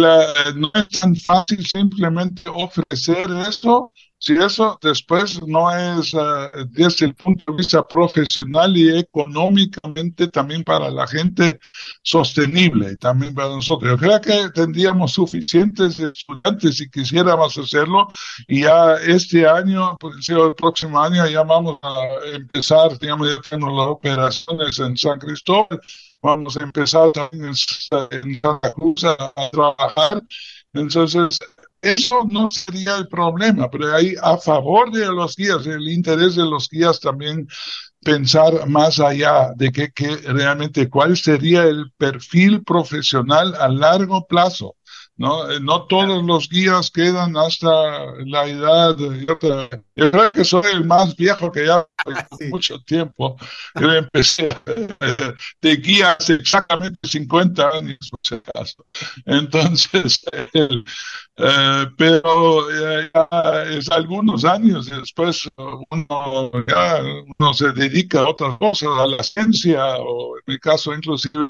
[0.56, 3.92] no es tan fácil simplemente ofrecer esto
[4.24, 10.64] si eso después no es uh, desde el punto de vista profesional y económicamente también
[10.64, 11.60] para la gente
[12.04, 13.90] sostenible, también para nosotros.
[13.90, 18.10] Yo creo que tendríamos suficientes estudiantes si quisiéramos hacerlo
[18.48, 23.42] y ya este año, por decirlo, el próximo año ya vamos a empezar, digamos, ya
[23.50, 25.82] tenemos las operaciones en San Cristóbal,
[26.22, 30.22] vamos a empezar en, en Santa Cruz a, a trabajar.
[30.74, 31.40] Entonces,
[31.82, 36.46] eso no sería el problema, pero hay a favor de los guías, el interés de
[36.46, 37.48] los guías también
[38.04, 44.76] pensar más allá de que, que realmente cuál sería el perfil profesional a largo plazo
[45.18, 45.50] ¿no?
[45.52, 47.68] Eh, no todos los guías quedan hasta
[48.26, 48.98] la edad.
[48.98, 51.86] Yo, creo que soy el más viejo que ya
[52.50, 53.36] mucho tiempo.
[53.80, 58.86] Yo empecé eh, de guía hace exactamente 50 años, por si acaso.
[59.26, 62.70] Entonces, eh, pero
[63.70, 67.02] es algunos años después uno, ya,
[67.38, 71.48] uno se dedica a otras cosas, a la ciencia, o en mi caso inclusive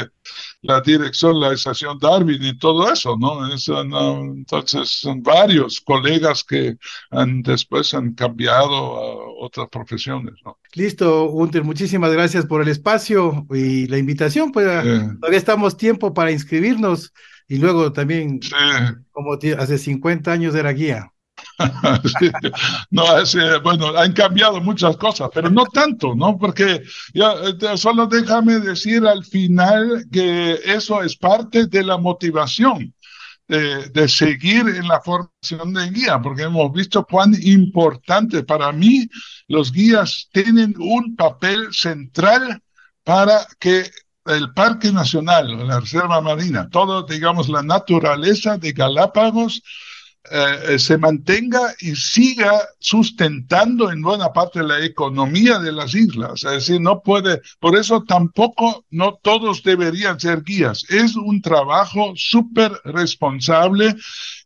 [0.61, 3.50] la dirección, la estación Darwin y todo eso, ¿no?
[3.51, 6.77] Entonces son varios colegas que
[7.09, 10.57] han, después han cambiado a otras profesiones, ¿no?
[10.73, 14.51] Listo, Gunter, muchísimas gracias por el espacio y la invitación.
[14.51, 14.65] Pues
[15.19, 17.13] todavía estamos tiempo para inscribirnos
[17.47, 18.39] y luego también,
[19.11, 21.11] como hace 50 años era guía.
[22.91, 23.03] no,
[23.63, 26.37] bueno, han cambiado muchas cosas, pero no tanto, ¿no?
[26.37, 26.81] Porque
[27.13, 32.93] ya, eh, solo déjame decir al final que eso es parte de la motivación.
[33.51, 39.09] De, de, seguir en la formación de guía, porque hemos visto cuán importante para mí
[39.49, 42.61] los guías tienen un papel central
[43.03, 43.91] para que
[44.25, 49.61] el Parque Nacional, la Reserva Marina, todo, digamos, la naturaleza de Galápagos
[50.29, 56.43] eh, se mantenga y siga sustentando en buena parte la economía de las islas.
[56.43, 60.85] Es decir, no puede, por eso tampoco no todos deberían ser guías.
[60.89, 63.95] Es un trabajo súper responsable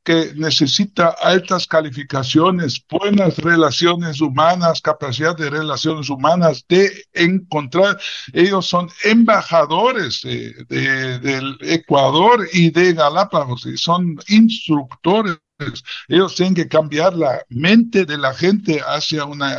[0.06, 7.98] que necesita altas calificaciones, buenas relaciones humanas, capacidad de relaciones humanas, de encontrar,
[8.32, 15.38] ellos son embajadores del Ecuador y de Galápagos, y son instructores
[16.08, 19.56] ellos tienen que cambiar la mente de la gente hacia una,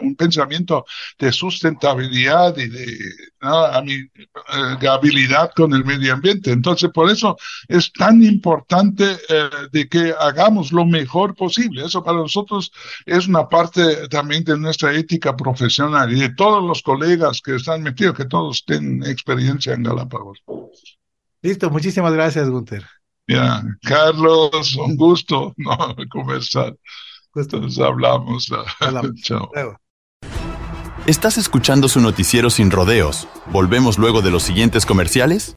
[0.00, 0.84] un pensamiento
[1.18, 2.98] de sustentabilidad y de
[3.40, 6.50] amigabilidad eh, con el medio ambiente.
[6.50, 7.36] Entonces, por eso
[7.68, 11.84] es tan importante eh, de que hagamos lo mejor posible.
[11.84, 12.72] Eso para nosotros
[13.04, 17.82] es una parte también de nuestra ética profesional y de todos los colegas que están
[17.82, 20.42] metidos, que todos tienen experiencia en Galápagos.
[21.42, 22.86] Listo, muchísimas gracias, Gunther.
[23.26, 25.96] Ya, Carlos, un gusto ¿no?
[26.10, 26.76] conversar.
[27.34, 28.48] Entonces hablamos.
[29.22, 29.50] Chao.
[31.06, 33.28] ¿Estás escuchando su noticiero sin rodeos?
[33.46, 35.54] ¿Volvemos luego de los siguientes comerciales?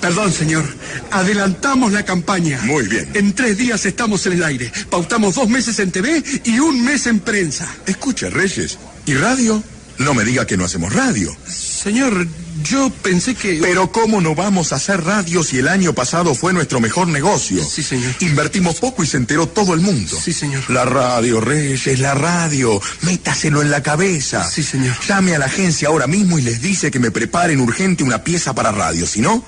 [0.00, 0.64] Perdón, señor.
[1.10, 2.60] Adelantamos la campaña.
[2.64, 3.10] Muy bien.
[3.14, 4.70] En tres días estamos en el aire.
[4.90, 7.74] Pautamos dos meses en TV y un mes en prensa.
[7.86, 8.78] Escucha, Reyes.
[9.06, 9.62] ¿Y radio?
[9.98, 11.30] No me diga que no hacemos radio.
[11.46, 12.26] Señor,
[12.62, 13.58] yo pensé que...
[13.60, 17.64] Pero ¿cómo no vamos a hacer radio si el año pasado fue nuestro mejor negocio?
[17.64, 18.14] Sí, señor.
[18.20, 20.18] Invertimos poco y se enteró todo el mundo.
[20.20, 20.68] Sí, señor.
[20.70, 22.80] La radio, Reyes, la radio.
[23.02, 24.48] Métaselo en la cabeza.
[24.48, 24.96] Sí, señor.
[25.06, 28.54] Llame a la agencia ahora mismo y les dice que me preparen urgente una pieza
[28.54, 29.06] para radio.
[29.06, 29.44] Si no,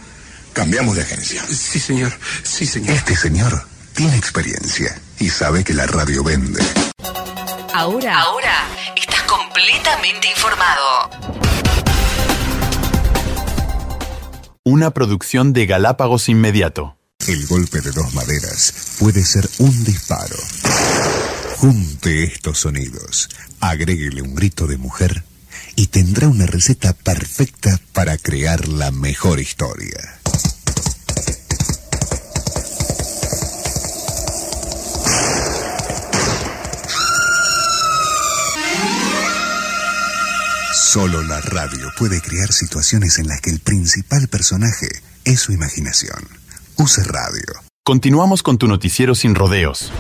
[0.53, 1.45] cambiamos de agencia.
[1.47, 2.13] Sí, señor.
[2.43, 2.91] Sí, señor.
[2.91, 6.63] Este señor tiene experiencia y sabe que la radio vende.
[7.73, 8.65] Ahora, ahora,
[8.97, 11.90] estás completamente informado.
[14.63, 16.99] Una producción de Galápagos Inmediato.
[17.27, 20.37] El golpe de dos maderas puede ser un disparo.
[21.57, 25.25] Junte estos sonidos, agréguele un grito de mujer
[25.77, 30.21] y tendrá una receta perfecta para crear la mejor historia.
[40.93, 44.89] Solo la radio puede crear situaciones en las que el principal personaje
[45.25, 46.19] es su imaginación.
[46.79, 47.63] Use radio.
[47.85, 49.93] Continuamos con tu noticiero sin rodeos.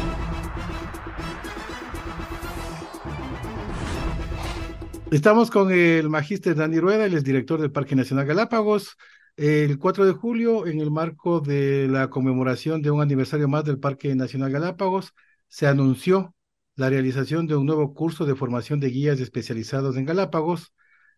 [5.12, 8.96] Estamos con el magíster Dani Rueda, él es director del Parque Nacional Galápagos.
[9.37, 13.79] El 4 de julio, en el marco de la conmemoración de un aniversario más del
[13.79, 15.14] Parque Nacional Galápagos,
[15.46, 16.35] se anunció
[16.74, 20.72] la realización de un nuevo curso de formación de guías especializados en Galápagos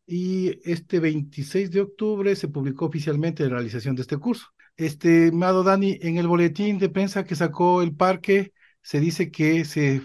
[0.07, 4.47] y este 26 de octubre se publicó oficialmente la realización de este curso.
[4.77, 9.65] Este, Mado Dani, en el boletín de prensa que sacó el parque, se dice que
[9.65, 10.03] se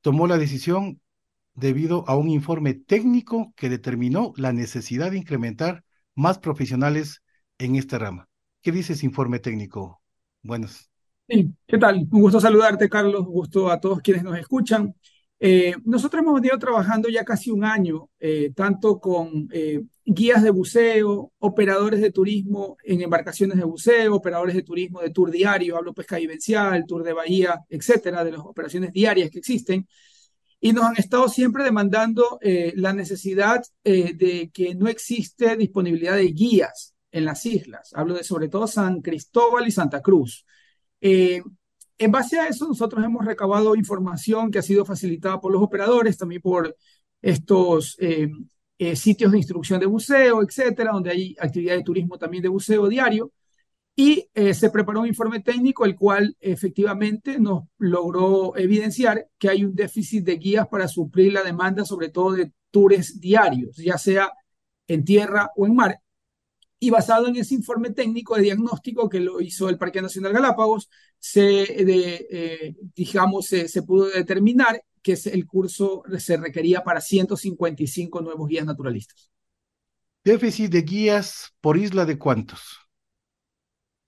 [0.00, 1.00] tomó la decisión
[1.54, 7.22] debido a un informe técnico que determinó la necesidad de incrementar más profesionales
[7.58, 8.28] en esta rama.
[8.62, 10.00] ¿Qué dice ese informe técnico?
[10.42, 10.90] Buenos.
[11.28, 12.06] Sí, ¿qué tal?
[12.10, 13.20] Un gusto saludarte, Carlos.
[13.20, 14.94] Un gusto a todos quienes nos escuchan.
[15.44, 20.50] Eh, nosotros hemos venido trabajando ya casi un año, eh, tanto con eh, guías de
[20.50, 25.94] buceo, operadores de turismo en embarcaciones de buceo, operadores de turismo de tour diario, hablo
[25.94, 29.84] pesca vivencial, tour de bahía, etcétera, de las operaciones diarias que existen.
[30.60, 32.38] Y nos han estado siempre demandando
[32.76, 37.90] la necesidad de que no existe disponibilidad de guías en las islas.
[37.94, 40.46] Hablo de sobre todo San Cristóbal y Santa Cruz.
[41.98, 46.18] En base a eso, nosotros hemos recabado información que ha sido facilitada por los operadores,
[46.18, 46.76] también por
[47.20, 48.28] estos eh,
[48.78, 52.88] eh, sitios de instrucción de buceo, etcétera, donde hay actividad de turismo también de buceo
[52.88, 53.32] diario.
[53.94, 59.64] Y eh, se preparó un informe técnico, el cual efectivamente nos logró evidenciar que hay
[59.64, 64.32] un déficit de guías para suplir la demanda, sobre todo de tours diarios, ya sea
[64.88, 66.01] en tierra o en mar.
[66.84, 70.90] Y basado en ese informe técnico de diagnóstico que lo hizo el Parque Nacional Galápagos,
[71.16, 78.48] se, de, eh, digamos, se, pudo determinar que el curso se requería para 155 nuevos
[78.48, 79.30] guías naturalistas.
[80.24, 82.80] ¿Déficit de guías por isla de cuántos?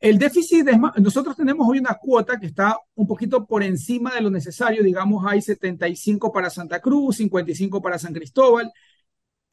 [0.00, 4.20] El déficit, de, nosotros tenemos hoy una cuota que está un poquito por encima de
[4.20, 8.72] lo necesario, digamos, hay 75 para Santa Cruz, 55 para San Cristóbal,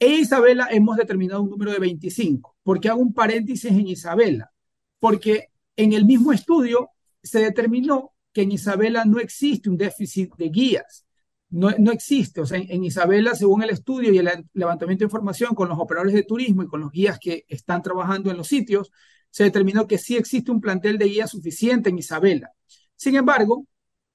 [0.02, 2.56] e Isabela hemos determinado un número de 25.
[2.64, 4.52] ¿Por qué hago un paréntesis en Isabela?
[4.98, 6.90] Porque en el mismo estudio
[7.22, 11.06] se determinó que en Isabela no existe un déficit de guías.
[11.50, 12.40] No, no existe.
[12.40, 15.78] O sea, en, en, Isabela, según el estudio y el levantamiento de información con los
[15.78, 18.90] operadores de turismo y con los guías que están trabajando en los sitios,
[19.30, 22.50] se determinó que sí existe un plantel de guías suficiente en Isabela.
[22.96, 23.68] Sin embargo,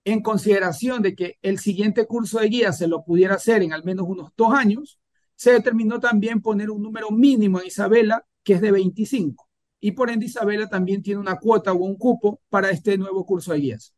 [0.04, 3.86] en consideración de que el siguiente curso de guías se lo pudiera hacer en al
[3.86, 5.00] menos unos dos años,
[5.38, 9.48] se determinó también poner un número mínimo en Isabela, que es de 25.
[9.80, 13.54] Y por ende Isabela también tiene una cuota o un cupo para este nuevo curso
[13.54, 13.94] de guías.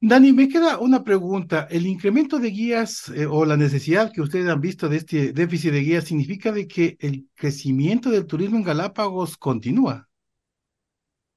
[0.00, 1.66] Dani, me queda una pregunta.
[1.70, 5.72] ¿El incremento de guías eh, o la necesidad que ustedes han visto de este déficit
[5.72, 10.07] de guías significa de que el crecimiento del turismo en Galápagos continúa?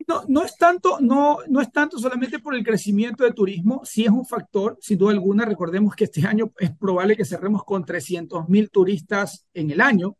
[0.07, 4.03] No, no es tanto, no, no es tanto solamente por el crecimiento de turismo, sí
[4.03, 5.45] es un factor, sin duda alguna.
[5.45, 10.17] Recordemos que este año es probable que cerremos con 300 mil turistas en el año,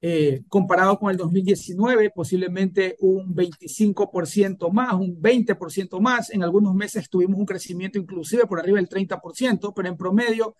[0.00, 6.30] eh, comparado con el 2019, posiblemente un 25% más, un 20% más.
[6.30, 10.56] En algunos meses tuvimos un crecimiento inclusive por arriba del 30%, pero en promedio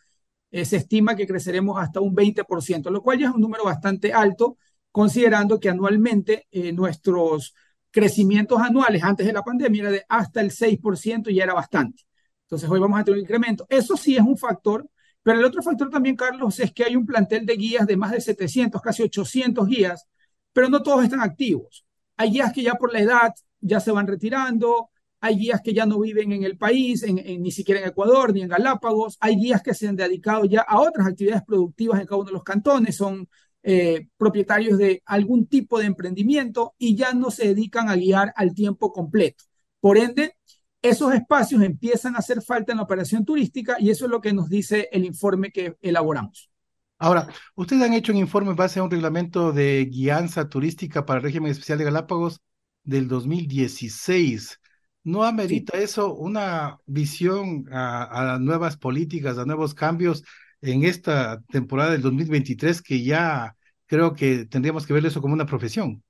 [0.50, 4.12] eh, se estima que creceremos hasta un 20%, lo cual ya es un número bastante
[4.12, 4.58] alto,
[4.90, 7.54] considerando que anualmente eh, nuestros
[7.90, 12.04] crecimientos anuales antes de la pandemia era de hasta el 6% y era bastante.
[12.42, 13.66] Entonces hoy vamos a tener un incremento.
[13.68, 14.88] Eso sí es un factor,
[15.22, 18.12] pero el otro factor también, Carlos, es que hay un plantel de guías de más
[18.12, 20.06] de 700, casi 800 guías,
[20.52, 21.84] pero no todos están activos.
[22.16, 25.84] Hay guías que ya por la edad ya se van retirando, hay guías que ya
[25.86, 29.74] no viven en el país, ni siquiera en Ecuador, ni en Galápagos, hay guías que
[29.74, 33.28] se han dedicado ya a otras actividades productivas en cada uno de los cantones, son
[33.62, 38.54] eh, propietarios de algún tipo de emprendimiento y ya no se dedican a guiar al
[38.54, 39.44] tiempo completo.
[39.80, 40.36] Por ende,
[40.82, 44.32] esos espacios empiezan a hacer falta en la operación turística y eso es lo que
[44.32, 46.50] nos dice el informe que elaboramos.
[46.98, 51.18] Ahora, ustedes han hecho un informe en base a un reglamento de guianza turística para
[51.18, 52.40] el régimen especial de Galápagos
[52.82, 54.58] del 2016.
[55.02, 60.24] ¿No amerita eso una visión a, a, nuevas políticas, a nuevos cambios
[60.62, 63.56] en esta temporada del 2023 que ya
[63.86, 66.02] creo que tendríamos que ver eso como una profesión.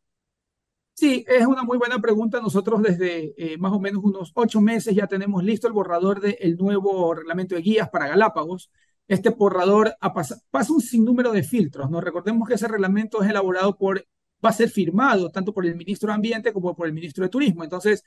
[0.94, 2.40] Sí, es una muy buena pregunta.
[2.42, 6.56] Nosotros desde eh, más o menos unos ocho meses ya tenemos listo el borrador del
[6.58, 8.70] nuevo reglamento de guías para Galápagos.
[9.08, 11.90] Este borrador pasa, pasa un sinnúmero de filtros.
[11.90, 12.02] ¿no?
[12.02, 14.06] Recordemos que ese reglamento es elaborado por,
[14.44, 17.30] va a ser firmado tanto por el ministro de Ambiente como por el ministro de
[17.30, 17.64] Turismo.
[17.64, 18.04] Entonces,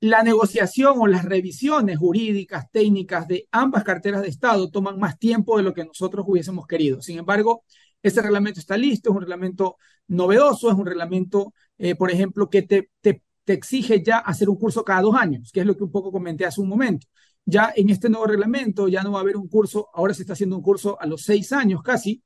[0.00, 5.56] la negociación o las revisiones jurídicas, técnicas de ambas carteras de Estado toman más tiempo
[5.58, 7.02] de lo que nosotros hubiésemos querido.
[7.02, 7.64] Sin embargo,
[8.02, 9.76] ese reglamento está listo, es un reglamento
[10.08, 14.84] novedoso, es un reglamento, eh, por ejemplo, que te, te, exige ya hacer un curso
[14.84, 17.08] cada dos años, que es lo que un poco comenté hace un momento.
[17.44, 20.34] Ya en este nuevo reglamento ya no va a haber un curso, ahora se está
[20.34, 22.22] haciendo un curso a los seis años casi,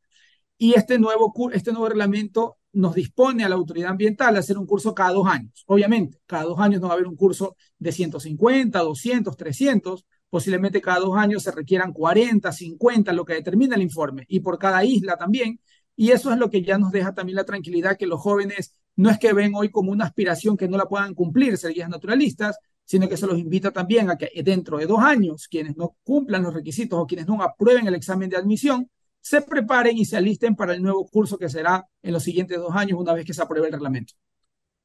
[0.59, 4.67] y este nuevo, este nuevo reglamento nos dispone a la autoridad ambiental a hacer un
[4.67, 5.65] curso cada dos años.
[5.67, 10.81] Obviamente, cada dos años no va a haber un curso de 150, 200, 300, posiblemente
[10.81, 14.85] cada dos años se requieran 40, 50, lo que determina el informe, y por cada
[14.85, 15.61] isla también.
[15.97, 19.11] Y eso es lo que ya nos deja también la tranquilidad que los jóvenes no
[19.11, 22.59] es que ven hoy como una aspiración que no la puedan cumplir, ser guías naturalistas,
[22.85, 26.43] sino que se los invita también a que dentro de dos años, quienes no cumplan
[26.43, 28.91] los requisitos o quienes no aprueben el examen de admisión,
[29.25, 32.77] se preparen y se alisten para el nuevo curso que será en los siguientes dos
[32.77, 34.13] años una vez que se apruebe el reglamento.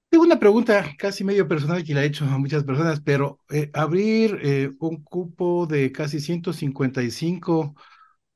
[0.08, 3.70] Tengo una pregunta casi medio personal que la he hecho a muchas personas, pero eh,
[3.74, 7.76] abrir eh, un cupo de casi 155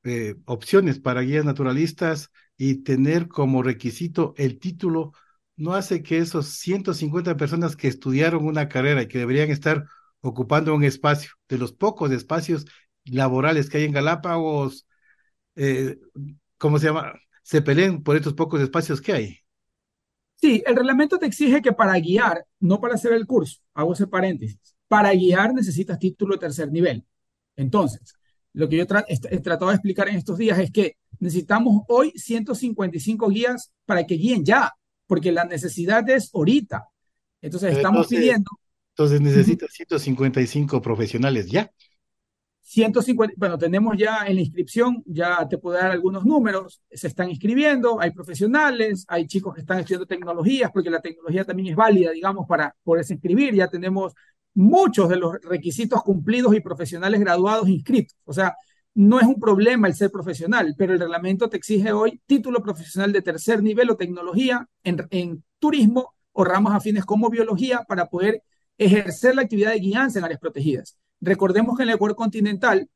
[0.03, 5.13] eh, opciones para guías naturalistas y tener como requisito el título
[5.55, 9.85] no hace que esos 150 personas que estudiaron una carrera y que deberían estar
[10.19, 12.65] ocupando un espacio, de los pocos espacios
[13.05, 14.85] laborales que hay en Galápagos,
[15.55, 15.97] eh,
[16.57, 17.13] ¿cómo se llama?
[17.43, 19.37] Se peleen por estos pocos espacios que hay.
[20.35, 24.07] Sí, el reglamento te exige que para guiar, no para hacer el curso, hago ese
[24.07, 27.05] paréntesis, para guiar necesitas título de tercer nivel.
[27.55, 28.15] Entonces,
[28.53, 33.29] lo que yo he tratado de explicar en estos días es que necesitamos hoy 155
[33.29, 34.73] guías para que guíen ya,
[35.07, 36.89] porque la necesidad es ahorita.
[37.41, 38.51] Entonces, estamos pidiendo.
[38.89, 41.71] Entonces, necesitas 155 profesionales ya.
[42.63, 47.29] 150, bueno, tenemos ya en la inscripción, ya te puedo dar algunos números, se están
[47.29, 52.11] inscribiendo, hay profesionales, hay chicos que están estudiando tecnologías, porque la tecnología también es válida,
[52.11, 54.13] digamos, para poderse inscribir, ya tenemos
[54.53, 58.17] muchos de los requisitos cumplidos y profesionales graduados inscritos.
[58.25, 58.55] O sea,
[58.95, 63.11] no es un problema el ser profesional, pero el reglamento te exige hoy título profesional
[63.11, 68.43] de tercer nivel o tecnología en, turismo o ramas afines como biología para poder
[68.77, 70.97] ejercer la actividad de guianza en áreas protegidas.
[71.23, 72.89] Recordemos que en el Ecuador continental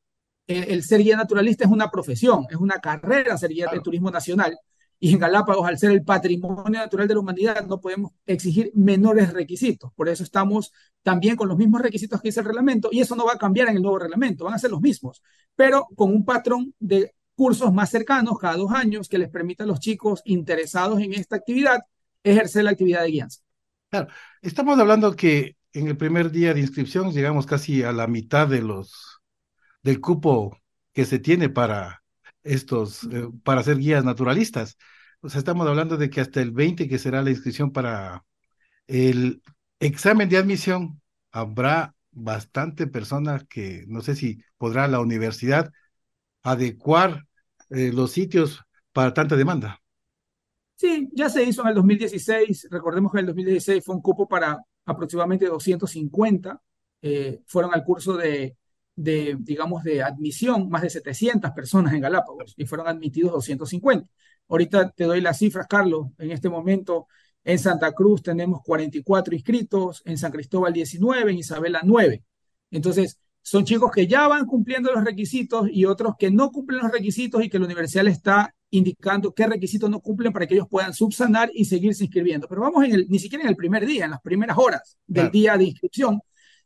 [0.46, 4.10] eh, el ser guía naturalista es una profesión, es una carrera ser guía de turismo
[4.10, 4.58] nacional
[5.00, 9.32] y en Galápagos, al ser el patrimonio natural de la humanidad, no podemos exigir menores
[9.32, 9.92] requisitos.
[9.94, 10.72] Por eso estamos
[11.02, 13.68] también con los mismos requisitos que dice el reglamento, y eso no va a cambiar
[13.68, 15.22] en el nuevo reglamento, van a ser los mismos,
[15.54, 19.66] pero con un patrón de cursos más cercanos cada dos años que les permita a
[19.66, 21.80] los chicos interesados en esta actividad
[22.24, 23.40] ejercer la actividad de guianza.
[23.90, 24.08] Claro,
[24.42, 28.62] estamos hablando que en el primer día de inscripción llegamos casi a la mitad de
[28.62, 29.20] los
[29.82, 30.58] del cupo
[30.92, 32.02] que se tiene para
[32.42, 34.76] estos, eh, para ser guías naturalistas.
[35.20, 38.24] O sea, estamos hablando de que hasta el 20, que será la inscripción para
[38.86, 39.42] el
[39.80, 41.00] examen de admisión,
[41.32, 45.70] habrá bastante personas que no sé si podrá la universidad
[46.42, 47.26] adecuar
[47.70, 49.80] eh, los sitios para tanta demanda.
[50.76, 52.68] Sí, ya se hizo en el 2016.
[52.70, 54.58] Recordemos que en el 2016 fue un cupo para
[54.88, 56.62] aproximadamente 250.
[57.02, 58.56] Eh, fueron al curso de
[58.98, 64.10] de, digamos, de admisión, más de 700 personas en Galápagos y fueron admitidos 250.
[64.48, 66.08] Ahorita te doy las cifras, Carlos.
[66.18, 67.06] En este momento
[67.44, 72.24] en Santa Cruz tenemos 44 inscritos, en San Cristóbal 19, en Isabela 9.
[72.72, 76.90] Entonces, son chicos que ya van cumpliendo los requisitos y otros que no cumplen los
[76.90, 80.68] requisitos y que la universidad le está indicando qué requisitos no cumplen para que ellos
[80.68, 82.48] puedan subsanar y seguirse inscribiendo.
[82.48, 85.30] Pero vamos en el, ni siquiera en el primer día, en las primeras horas del
[85.30, 86.20] día de inscripción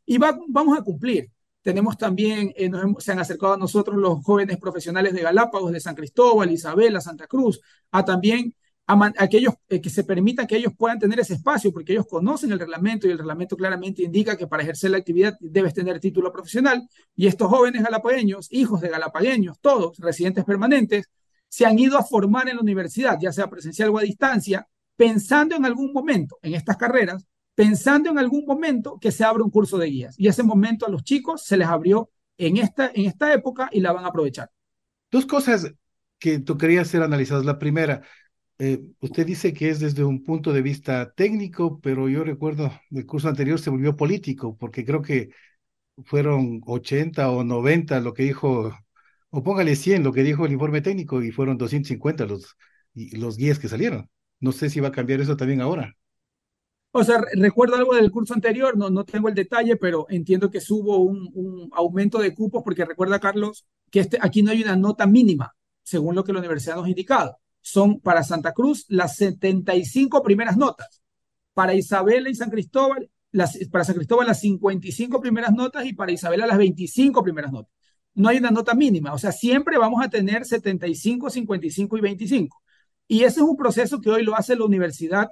[0.05, 1.29] y vamos a cumplir.
[1.61, 5.95] Tenemos también, eh, se han acercado a nosotros los jóvenes profesionales de Galápagos, de San
[5.95, 8.53] Cristóbal, Isabela, Santa Cruz, a también
[8.85, 12.51] a, aquellos eh, que se permitan que ellos puedan tener ese espacio, porque ellos conocen
[12.51, 16.33] el reglamento y el reglamento claramente indica que para ejercer la actividad debes tener título
[16.33, 16.85] profesional.
[17.15, 21.09] Y estos jóvenes galapagueños, hijos de galapagueños, todos residentes permanentes,
[21.53, 25.55] se han ido a formar en la universidad, ya sea presencial o a distancia, pensando
[25.55, 29.77] en algún momento en estas carreras pensando en algún momento que se abra un curso
[29.77, 30.15] de guías.
[30.17, 33.79] Y ese momento a los chicos se les abrió en esta, en esta época y
[33.79, 34.49] la van a aprovechar.
[35.11, 35.71] Dos cosas
[36.19, 37.45] que tú querías ser analizadas.
[37.45, 38.01] La primera,
[38.57, 43.05] eh, usted dice que es desde un punto de vista técnico, pero yo recuerdo el
[43.05, 45.29] curso anterior se volvió político, porque creo que
[46.05, 48.73] fueron 80 o 90 lo que dijo,
[49.35, 52.55] o póngale 100 lo que dijo el informe técnico y fueron 250 los,
[52.93, 54.07] los guías que salieron.
[54.39, 55.95] No sé si va a cambiar eso también ahora.
[56.91, 60.59] O sea, recuerdo algo del curso anterior, no, no tengo el detalle, pero entiendo que
[60.69, 65.07] hubo un, aumento de cupos porque recuerda, Carlos, que este, aquí no hay una nota
[65.07, 67.39] mínima, según lo que la universidad nos ha indicado.
[67.59, 71.01] Son para Santa Cruz las 75 primeras notas.
[71.55, 76.11] Para Isabela y San Cristóbal, las, para San Cristóbal las 55 primeras notas y para
[76.11, 77.73] Isabela las 25 primeras notas.
[78.15, 82.61] No hay una nota mínima, o sea, siempre vamos a tener 75, 55 y 25.
[83.07, 85.29] Y ese es un proceso que hoy lo hace la universidad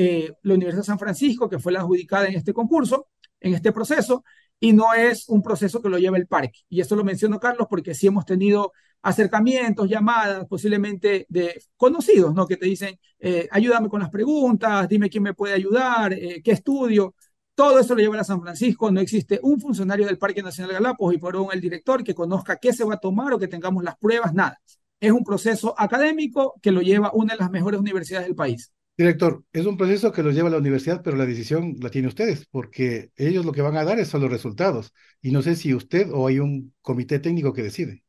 [0.00, 3.08] eh, la Universidad de San Francisco, que fue la adjudicada en este concurso,
[3.40, 4.22] en este proceso,
[4.60, 6.60] y no es un proceso que lo lleva el parque.
[6.68, 8.72] Y esto lo menciono, Carlos, porque sí hemos tenido
[9.02, 12.46] acercamientos, llamadas, posiblemente de conocidos, ¿no?
[12.46, 16.52] Que te dicen, eh, ayúdame con las preguntas, dime quién me puede ayudar, eh, qué
[16.52, 17.16] estudio.
[17.58, 18.88] Todo eso lo lleva a San Francisco.
[18.92, 22.58] No existe un funcionario del Parque Nacional Galápagos y por un el director que conozca
[22.58, 24.60] qué se va a tomar o que tengamos las pruebas, nada.
[25.00, 28.72] Es un proceso académico que lo lleva una de las mejores universidades del país.
[28.96, 32.46] Director, es un proceso que lo lleva la universidad, pero la decisión la tiene ustedes,
[32.48, 34.94] porque ellos lo que van a dar son los resultados.
[35.20, 38.04] Y no sé si usted o hay un comité técnico que decide.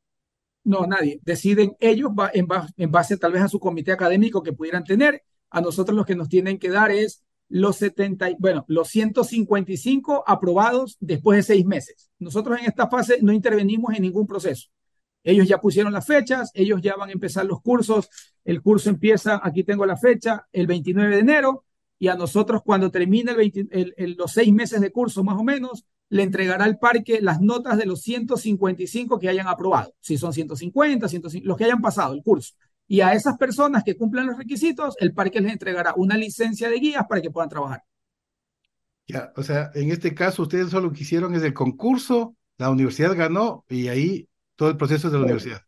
[0.63, 1.21] No, nadie.
[1.23, 5.23] Deciden ellos en, base, tal vez a su comité académico que pudieran tener.
[5.49, 10.97] A nosotros lo que nos tienen que dar es los 70, bueno, los 155 aprobados
[10.99, 12.09] después de seis meses.
[12.19, 14.69] Nosotros en esta fase no intervenimos en ningún proceso.
[15.23, 18.09] Ellos ya pusieron las fechas, ellos ya van a empezar los cursos.
[18.45, 21.65] El curso empieza, aquí tengo la fecha, el 29 de enero,
[21.97, 23.33] y a nosotros cuando termine
[24.15, 27.85] los seis meses de curso más o menos, le entregará al parque las notas de
[27.85, 32.55] los 155 que hayan aprobado, si son 150, 150 los que hayan pasado el curso.
[32.91, 36.79] Y a esas personas que cumplan los requisitos, el parque les entregará una licencia de
[36.79, 37.83] guías para que puedan trabajar.
[39.07, 43.63] Ya, o sea, en este caso ustedes solo hicieron es el concurso, la universidad ganó
[43.69, 45.61] y ahí todo el proceso es de la universidad.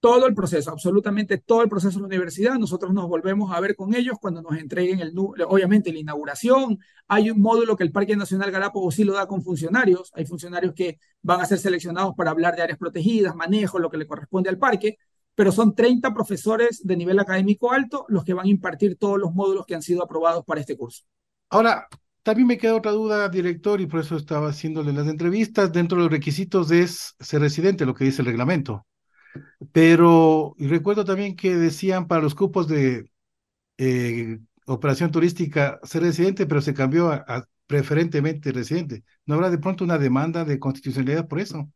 [0.00, 2.54] Todo el proceso, absolutamente todo el proceso de la universidad.
[2.54, 6.78] Nosotros nos volvemos a ver con ellos cuando nos entreguen el, obviamente la inauguración.
[7.06, 10.10] Hay un módulo que el Parque Nacional Galápagos sí lo da con funcionarios.
[10.14, 13.98] Hay funcionarios que van a ser seleccionados para hablar de áreas protegidas, manejo, lo que
[13.98, 14.96] le corresponde al parque
[15.36, 19.32] pero son 30 profesores de nivel académico alto los que van a impartir todos los
[19.32, 21.04] módulos que han sido aprobados para este curso.
[21.50, 21.86] Ahora,
[22.22, 25.72] también me queda otra duda, director, y por eso estaba haciéndole las entrevistas.
[25.72, 28.84] Dentro de los requisitos es ser residente, lo que dice el reglamento.
[29.72, 33.04] Pero y recuerdo también que decían para los cupos de
[33.78, 39.04] eh, operación turística ser residente, pero se cambió a preferentemente residente.
[39.26, 41.70] ¿No habrá de pronto una demanda de constitucionalidad por eso?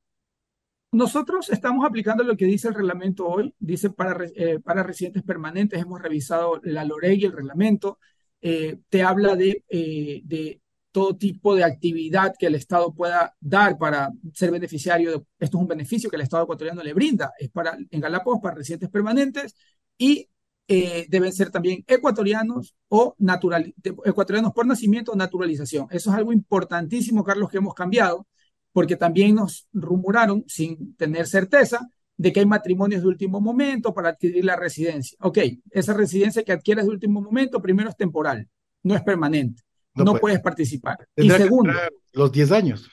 [0.92, 5.80] Nosotros estamos aplicando lo que dice el reglamento hoy, dice para, eh, para residentes permanentes,
[5.80, 7.98] hemos revisado la LOREG y el reglamento,
[8.40, 10.60] eh, te habla de, eh, de
[10.90, 15.10] todo tipo de actividad que el Estado pueda dar para ser beneficiario.
[15.12, 18.40] De, esto es un beneficio que el Estado ecuatoriano le brinda, es para, en Galápagos
[18.42, 19.54] para residentes permanentes
[19.96, 20.28] y
[20.66, 23.74] deben ser también ecuatorianos o natural,
[24.04, 25.88] ecuatorianos por nacimiento o naturalización.
[25.90, 28.28] Eso es algo importantísimo, Carlos, que hemos cambiado
[28.72, 34.10] porque también nos rumoraron, sin tener certeza, de que hay matrimonios de último momento para
[34.10, 35.16] adquirir la residencia.
[35.22, 35.38] Ok,
[35.70, 38.46] esa residencia que adquieres de último momento, primero es temporal,
[38.82, 39.62] no es permanente,
[39.94, 40.98] no, puedes participar.
[41.16, 41.72] Y segundo,
[42.12, 42.90] los 10 años.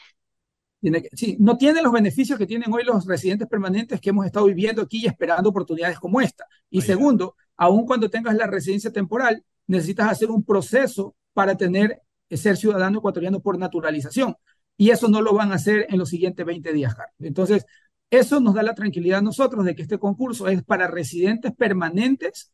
[0.80, 4.26] Tiene que, sí, no tiene los beneficios que tienen hoy los residentes permanentes que hemos
[4.26, 6.46] estado viviendo aquí y esperando oportunidades como esta.
[6.70, 12.58] Y segundo, aun cuando tengas la residencia temporal, necesitas hacer un proceso para tener ser
[12.58, 14.36] ciudadano ecuatoriano por naturalización
[14.78, 17.16] y eso no lo van a hacer en los siguientes 20 días, Carlos.
[17.20, 17.66] Entonces,
[18.10, 22.52] eso nos da la tranquilidad a nosotros de que este concurso es para residentes permanentes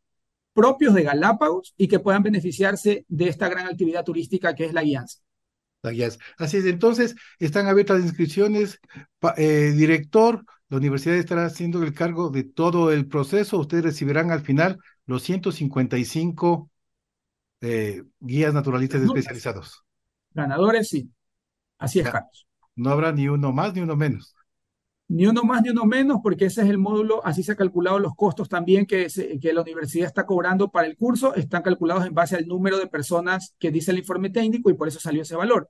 [0.53, 4.83] propios de Galápagos y que puedan beneficiarse de esta gran actividad turística que es la
[4.83, 5.19] guianza.
[5.81, 6.19] La guianza.
[6.37, 8.79] Así es, entonces están abiertas las inscripciones.
[9.37, 13.59] Eh, director, la universidad estará haciendo el cargo de todo el proceso.
[13.59, 16.69] Ustedes recibirán al final los 155
[17.61, 19.83] eh, guías naturalistas especializados.
[20.33, 21.09] Ganadores, sí.
[21.83, 22.47] Así es, Carlos.
[22.77, 24.33] No habrá ni uno más ni uno menos.
[25.09, 27.99] Ni uno más ni uno menos, porque ese es el módulo, así se han calculado
[27.99, 29.07] los costos también que,
[29.41, 32.87] que la universidad está cobrando para el curso, están calculados en base al número de
[32.87, 35.69] personas que dice el informe técnico y por eso salió ese valor.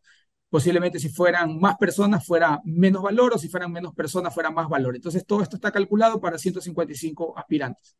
[0.49, 4.69] Posiblemente si fueran más personas fuera menos valor o si fueran menos personas fuera más
[4.69, 4.95] valor.
[4.95, 7.97] Entonces todo esto está calculado para 155 aspirantes.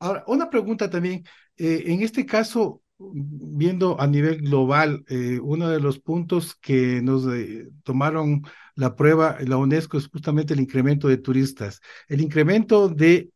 [0.00, 1.22] Ahora, una pregunta también.
[1.56, 7.26] Eh, en este caso, viendo a nivel global, eh, uno de los puntos que nos
[7.32, 8.42] eh, tomaron
[8.74, 11.80] la prueba la UNESCO es justamente el incremento de turistas.
[12.08, 13.30] El incremento de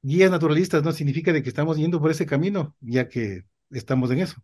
[0.00, 4.20] guías naturalistas no significa de que estamos yendo por ese camino, ya que estamos en
[4.20, 4.36] eso.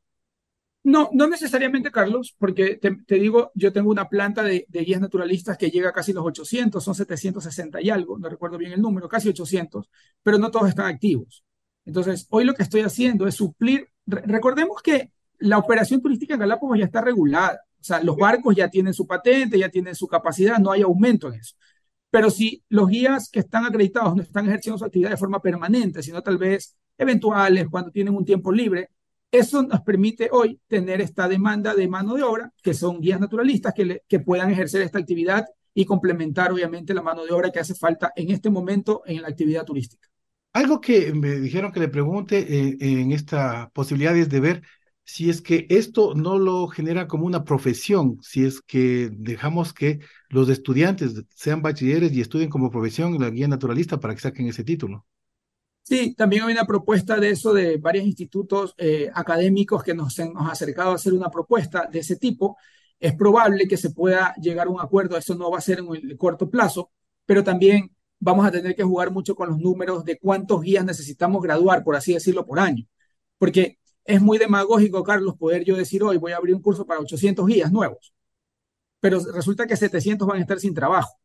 [0.84, 5.58] No, no necesariamente, Carlos, porque te, digo, yo tengo una planta de, de, guías naturalistas
[5.58, 9.08] que llega a casi los 800, son 760 y algo, no recuerdo bien el número,
[9.08, 9.90] casi 800,
[10.22, 11.44] pero no todos están activos.
[11.84, 16.78] Entonces, hoy lo que estoy haciendo es suplir recordemos que la operación turística en Galápagos
[16.78, 17.60] ya está regulada.
[17.80, 21.28] O sea, los barcos ya tienen su patente, ya tienen su capacidad, no hay aumento
[21.28, 21.54] en eso.
[22.10, 26.02] Pero si los guías que están acreditados no están ejerciendo su actividad de forma permanente,
[26.02, 28.90] sino tal vez eventuales, cuando tienen un tiempo libre,
[29.30, 33.74] eso nos permite hoy tener esta demanda de mano de obra, que son guías naturalistas
[33.74, 35.44] que, que puedan ejercer esta actividad
[35.74, 39.28] y complementar obviamente la mano de obra que hace falta en este momento en la
[39.28, 40.08] actividad turística.
[40.52, 44.62] Algo que me dijeron que le pregunte eh, en esta posibilidad es de ver
[45.04, 50.00] si es que esto no lo genera como una profesión, si es que dejamos que
[50.28, 54.64] los estudiantes sean bachilleres y estudien como profesión la guía naturalista para que saquen ese
[54.64, 55.06] título.
[55.82, 60.32] Sí, también hay una propuesta de eso de varios institutos eh, académicos que nos han
[60.36, 62.58] acercado a hacer una propuesta de ese tipo.
[63.00, 65.88] Es probable que se pueda llegar a un acuerdo, eso no va a ser en
[65.94, 66.90] el corto plazo,
[67.24, 67.90] pero también
[68.20, 71.96] vamos a tener que jugar mucho con los números de cuántos guías necesitamos graduar, por
[71.96, 72.84] así decirlo, por año.
[73.38, 77.00] Porque es muy demagógico, Carlos, poder yo decir hoy voy a abrir un curso para
[77.00, 78.14] 800 guías nuevos,
[79.00, 81.18] pero resulta que 700 van a estar sin trabajo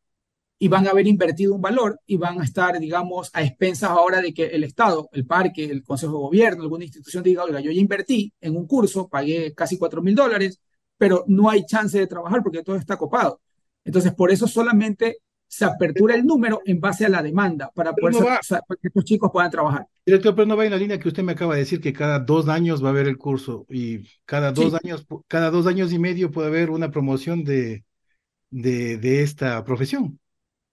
[0.58, 4.20] y van a haber invertido un valor y van a estar, digamos, a expensas ahora
[4.22, 7.72] de que el Estado, el parque, el Consejo de Gobierno, alguna institución diga, oiga, yo
[7.72, 10.60] ya invertí en un curso, pagué casi 4 mil dólares,
[10.96, 13.40] pero no hay chance de trabajar porque todo está copado.
[13.84, 15.18] Entonces, por eso solamente
[15.54, 18.16] se apertura el número en base a la demanda para, poder
[18.82, 19.86] que estos chicos puedan trabajar.
[20.04, 22.18] Director, pero no va en la línea que usted me acaba de decir que cada
[22.18, 26.00] dos años va a haber el curso y cada dos años, cada dos años y
[26.00, 27.84] medio puede haber una promoción de,
[28.50, 30.18] de, de esta profesión.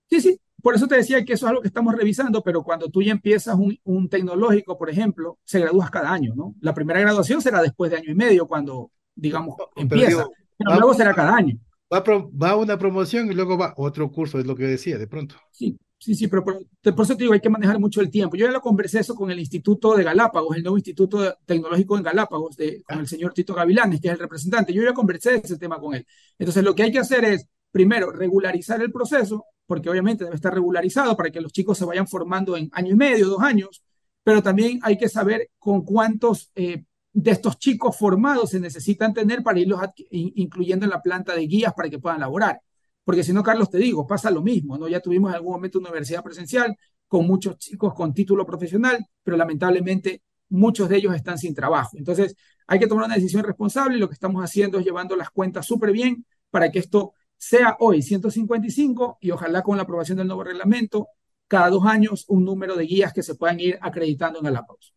[0.09, 2.89] Sí, sí, por eso te decía que eso es algo que estamos revisando, pero cuando
[2.89, 6.55] tú ya empiezas un, un tecnológico, por ejemplo, se gradúas cada año, ¿no?
[6.59, 10.27] La primera graduación será después de año y medio, cuando, digamos, empieza,
[10.57, 11.55] pero, luego será cada año.
[11.93, 15.35] Va, va una promoción y luego va otro curso, es lo que decía, de pronto.
[15.51, 18.35] Sí, Sí, sí, pero por, eso te digo, hay que manejar mucho el tiempo.
[18.35, 22.01] Yo ya lo conversé eso con el Instituto de Galápagos, el nuevo Instituto Tecnológico en
[22.01, 24.73] Galápagos, de, con el señor Tito Gavilanes, que es el representante.
[24.73, 26.03] Yo ya conversé ese tema con él.
[26.39, 30.51] Entonces, lo que hay que hacer es, primero, regularizar el proceso, porque obviamente debe estar
[30.51, 33.83] regularizado para que los chicos se vayan formando en año y medio, dos años,
[34.23, 36.83] pero también hay que saber con cuántos eh,
[37.13, 39.81] de estos chicos formados se necesitan tener para irlos
[40.11, 42.61] incluyendo en la planta de guías para que puedan laborar.
[43.03, 44.87] Porque si no, Carlos, te digo, pasa lo mismo, ¿no?
[44.87, 46.75] Ya tuvimos en algún momento una universidad presencial
[47.07, 51.97] con muchos chicos con título profesional, pero lamentablemente muchos de ellos están sin trabajo.
[51.97, 52.35] Entonces,
[52.67, 55.65] hay que tomar una decisión responsable y lo que estamos haciendo es llevando las cuentas
[55.65, 60.43] súper bien para que esto sea hoy 155 y ojalá con la aprobación del nuevo
[60.43, 61.07] reglamento,
[61.47, 64.93] cada dos años un número de guías que se puedan ir acreditando en Galápagos.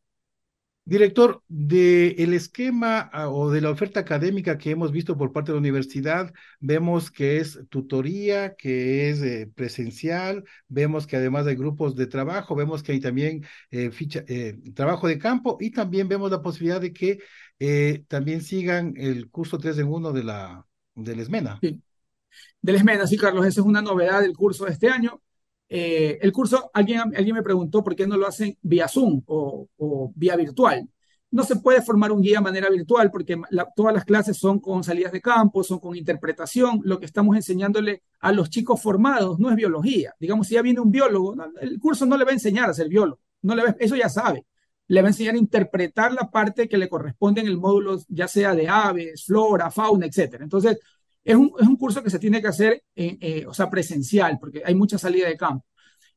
[0.86, 5.54] Director, del esquema ah, o de la oferta académica que hemos visto por parte de
[5.54, 6.30] la universidad,
[6.60, 12.54] vemos que es tutoría, que es eh, presencial, vemos que además hay grupos de trabajo,
[12.54, 16.82] vemos que hay también eh, ficha, eh, trabajo de campo y también vemos la posibilidad
[16.82, 17.18] de que
[18.08, 21.58] también sigan el curso 3 en 1 de la, del ESMENA.
[21.62, 21.80] Sí.
[22.60, 25.22] Del ESMENA, sí, Carlos, esa es una novedad del curso de este año.
[25.76, 29.68] Eh, el curso, alguien, alguien me preguntó por qué no lo hacen vía Zoom o,
[30.14, 30.88] vía virtual.
[31.32, 33.36] No se puede formar un guía de manera virtual porque
[33.74, 36.80] todas las clases son con salidas de campo, son con interpretación.
[36.84, 40.14] Lo que estamos enseñándole a los chicos formados no es biología.
[40.20, 42.88] Digamos, si ya viene un biólogo, el curso no le va a enseñar a ser
[42.88, 43.20] biólogo.
[43.42, 44.46] No le eso ya sabe.
[44.86, 48.28] Le va a enseñar a interpretar la parte que le corresponde en el módulo, ya
[48.28, 50.36] sea de aves, flora, fauna, etc.
[50.40, 50.78] Entonces,
[51.24, 54.62] es un, es un curso que se tiene que hacer, eh, o sea, presencial, porque
[54.64, 55.64] hay mucha salida de campo.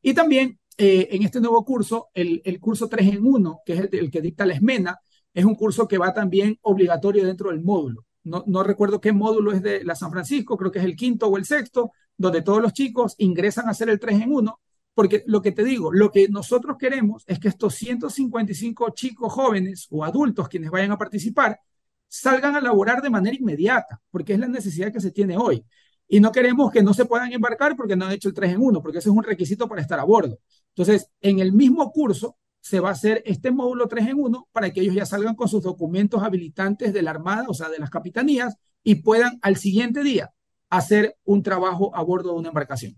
[0.02, 3.90] Y también eh, en este nuevo curso, el, el, curso 3 en 1, que es
[3.92, 5.00] el, que dicta la ESMENA,
[5.34, 8.06] es un curso que va también obligatorio dentro del módulo.
[8.24, 11.28] No, no, recuerdo qué módulo es de la San Francisco, creo que es el quinto
[11.28, 14.60] o el sexto, donde todos los chicos ingresan a hacer el 3 en 1,
[14.94, 19.88] porque lo que te digo, lo que nosotros queremos es que estos 155 chicos jóvenes
[19.90, 21.60] o adultos quienes vayan a participar
[22.08, 25.66] salgan a laborar de manera inmediata, porque es la necesidad que se tiene hoy.
[26.08, 28.62] Y no queremos que no se puedan embarcar porque no han hecho el 3 en
[28.62, 30.40] 1, porque ese es un requisito para estar a bordo.
[30.70, 34.72] Entonces, en el mismo curso se va a hacer este módulo 3 en 1 para
[34.72, 37.90] que ellos ya salgan con sus documentos habilitantes de la Armada, o sea, de las
[37.90, 40.32] capitanías, y puedan al siguiente día
[40.70, 42.98] hacer un trabajo a bordo de una embarcación.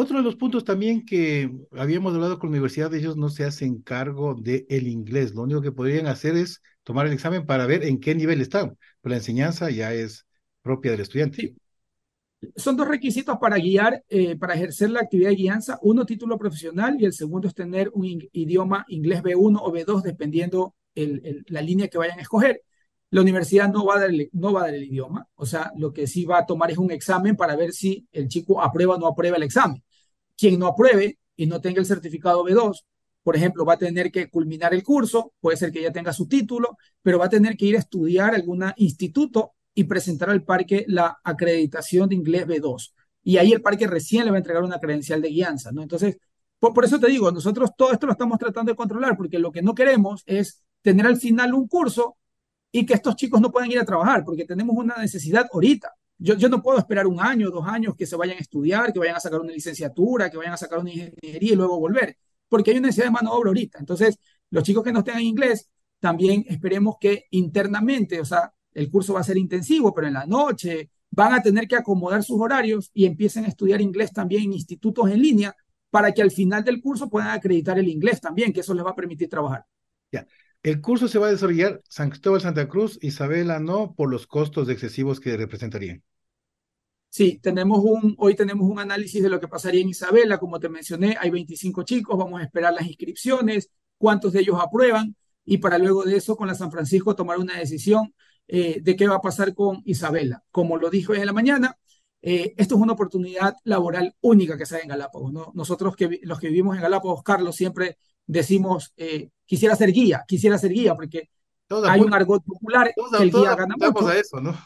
[0.00, 3.82] Otro de los puntos también que habíamos hablado con la universidad, ellos no se hacen
[3.82, 5.34] cargo del el inglés.
[5.34, 8.78] Lo único que podrían hacer es tomar el examen para ver en qué nivel están.
[9.02, 10.26] Pero la enseñanza ya es
[10.62, 11.54] propia del estudiante.
[12.56, 15.78] Son dos requisitos para guiar, eh, para ejercer la actividad de guianza.
[15.82, 20.76] Uno, título profesional y el segundo es tener un idioma inglés B1 o B2, dependiendo
[20.94, 22.62] la línea que vayan a escoger.
[23.10, 25.92] La universidad no va, a dar no va a dar el idioma, o sea, lo
[25.92, 28.98] que sí va a tomar es un examen para ver si el chico aprueba o
[28.98, 29.82] no aprueba el examen.
[30.40, 32.84] Quien no apruebe y no tenga el certificado B2,
[33.22, 36.26] por ejemplo, va a tener que culminar el curso, puede ser que ya tenga su
[36.26, 40.86] título, pero va a tener que ir a estudiar algún instituto y presentar al parque
[40.88, 42.94] la acreditación de inglés B2.
[43.22, 45.82] Y ahí el parque recién le va a entregar una credencial de guianza, ¿no?
[45.82, 46.16] Entonces,
[46.58, 49.62] por, eso te digo, nosotros todo esto lo estamos tratando de controlar, porque lo que
[49.62, 52.16] no queremos es tener al final un curso
[52.72, 55.92] y que estos chicos no puedan ir a trabajar, porque tenemos una necesidad ahorita.
[56.22, 58.98] Yo, yo no puedo esperar un año, dos años que se vayan a estudiar, que
[58.98, 62.16] vayan a sacar una licenciatura, que vayan a sacar una ingeniería y luego volver,
[62.48, 63.78] porque hay una necesidad de mano de obra ahorita.
[63.78, 64.18] Entonces,
[64.50, 69.20] los chicos que no tengan inglés, también esperemos que internamente, o sea, el curso va
[69.20, 73.06] a ser intensivo, pero en la noche van a tener que acomodar sus horarios y
[73.06, 75.56] empiecen a estudiar inglés también en institutos en línea
[75.90, 78.90] para que al final del curso puedan acreditar el inglés también, que eso les va
[78.90, 79.64] a permitir trabajar.
[80.12, 80.26] Ya.
[80.62, 84.68] El curso se va a desarrollar San Cristóbal, Santa Cruz, Isabela no, por los costos
[84.68, 86.02] excesivos que representarían.
[87.10, 90.68] Sí, tenemos un, hoy tenemos un análisis de lo que pasaría en Isabela, como te
[90.68, 95.76] mencioné, hay 25 chicos, vamos a esperar las inscripciones, cuántos de ellos aprueban y para
[95.76, 98.14] luego de eso con la San Francisco tomar una decisión
[98.46, 100.44] eh, de qué va a pasar con Isabela.
[100.52, 101.76] Como lo dijo en la mañana,
[102.22, 105.32] eh, esto es una oportunidad laboral única que se da en Galápagos.
[105.32, 105.50] ¿no?
[105.54, 110.58] Nosotros que, los que vivimos en Galápagos, Carlos, siempre decimos, eh, quisiera ser guía, quisiera
[110.58, 111.28] ser guía, porque
[111.68, 114.06] hay un argot popular el guía gana mucho.
[114.06, 114.56] a eso, ¿no?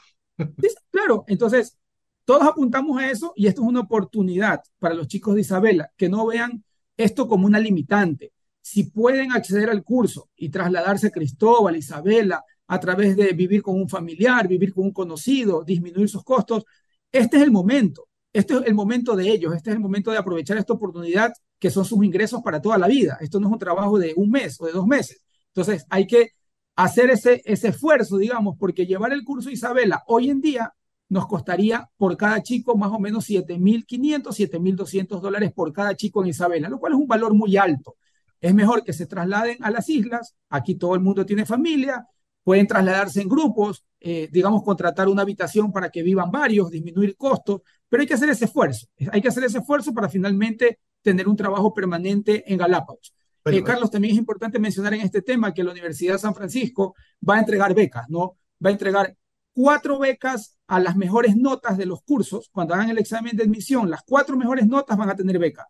[0.91, 1.79] claro, entonces
[2.25, 6.09] todos apuntamos a eso y esto es una oportunidad para los chicos de Isabela, que
[6.09, 6.65] no vean
[6.97, 8.33] esto como una limitante.
[8.61, 13.79] Si pueden acceder al curso y trasladarse a Cristóbal, Isabela, a través de vivir con
[13.79, 16.65] un familiar, vivir con un conocido, disminuir sus costos.
[17.13, 18.09] Este es el momento.
[18.33, 21.71] este es el momento de ellos, este es el momento de aprovechar esta oportunidad que
[21.71, 23.17] son sus ingresos para toda la vida.
[23.21, 25.23] Esto no es un trabajo de un mes o de dos meses.
[25.49, 26.31] Entonces hay que
[26.75, 30.73] hacer ese, ese esfuerzo, digamos, porque llevar el curso Isabela hoy en día
[31.15, 36.31] nos costaría por cada chico más o menos 7.500, 7.200 dólares por cada chico en
[36.31, 37.95] Isabela, lo cual es un valor muy alto.
[38.41, 42.05] Es mejor que se trasladen a las islas, aquí todo el mundo tiene familia,
[42.43, 47.61] pueden trasladarse en grupos, eh, digamos, contratar una habitación para que vivan varios, disminuir costos,
[47.89, 51.37] pero hay que hacer ese esfuerzo, hay que hacer ese esfuerzo para finalmente tener un
[51.37, 53.15] trabajo permanente en Galápagos.
[53.45, 56.97] Eh, Carlos, también es importante mencionar en este tema que la Universidad de San Francisco
[57.27, 58.37] va a entregar becas, ¿no?
[58.65, 59.15] Va a entregar
[59.55, 62.51] cuatro becas a las mejores notas de los cursos.
[62.53, 65.69] Cuando hagan el examen de admisión, las cuatro mejores notas van a tener beca.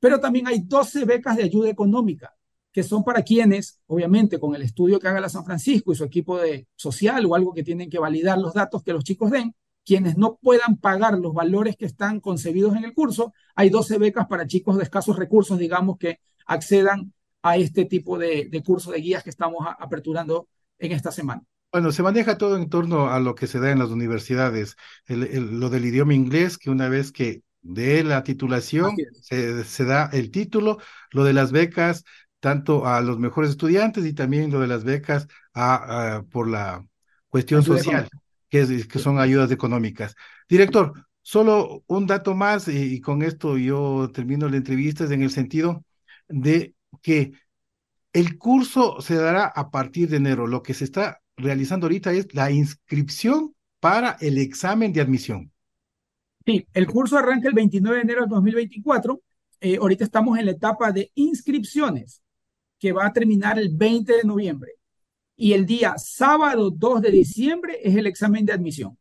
[0.00, 2.34] Pero también hay 12 becas de ayuda económica,
[2.72, 6.04] que son para quienes, obviamente, con el estudio que haga la San Francisco y su
[6.04, 9.54] equipo de social o algo que tienen que validar los datos que los chicos den,
[9.84, 14.26] quienes no puedan pagar los valores que están concebidos en el curso, hay 12 becas
[14.26, 17.12] para chicos de escasos recursos, digamos, que accedan
[17.42, 21.44] a este tipo de, de curso de guías que estamos aperturando en esta semana.
[21.76, 24.76] Bueno, se maneja todo en torno a lo que se da en las universidades.
[25.08, 30.78] lo del idioma inglés, que una vez que dé la titulación, se, da el título,
[31.10, 32.02] lo de las becas,
[32.40, 36.82] tanto a los mejores estudiantes y también lo de las becas a, por la
[37.28, 38.08] cuestión social,
[38.48, 40.14] que, es, que son ayudas económicas.
[40.48, 45.30] Director, solo un dato más y, y con esto yo termino la entrevista en el
[45.30, 45.84] sentido
[46.26, 47.32] de que
[48.14, 50.46] el curso se dará a partir de enero.
[50.46, 55.52] Lo que se está realizando ahorita es la inscripción para el examen de admisión.
[56.44, 59.20] Sí, el curso arranca el 29 de enero de 2024.
[59.60, 62.22] Eh, ahorita estamos en la etapa de inscripciones,
[62.78, 64.72] que va a terminar el 20 de noviembre.
[65.36, 68.96] Y el día sábado 2 de diciembre es el examen de admisión.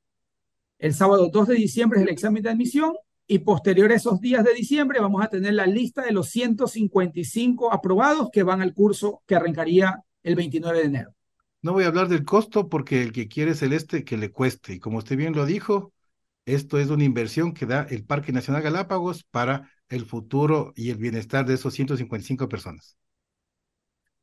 [0.78, 2.96] El sábado 2 de diciembre es el examen de admisión
[3.28, 7.74] y posterior a esos días de diciembre vamos a tener la lista de los 155
[7.74, 11.15] aprobados que van al curso que arrancaría el 29 de enero.
[11.66, 14.74] No voy a hablar del costo porque el que quiere celeste que le cueste.
[14.74, 15.94] Y como usted bien lo dijo,
[16.46, 20.98] esto es una inversión que da el Parque Nacional Galápagos para el futuro y el
[20.98, 23.00] bienestar de esos 155 personas.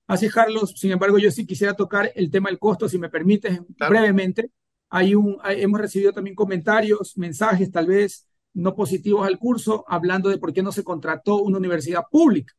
[0.06, 0.74] Así es, Carlos.
[0.76, 4.52] Sin embargo, yo sí quisiera tocar el tema del costo, si me permites, brevemente.
[4.88, 8.24] Hay un, hemos recibido también comentarios, mensajes tal vez
[8.54, 12.54] no positivos al curso, hablando de por qué no se contrató una universidad pública.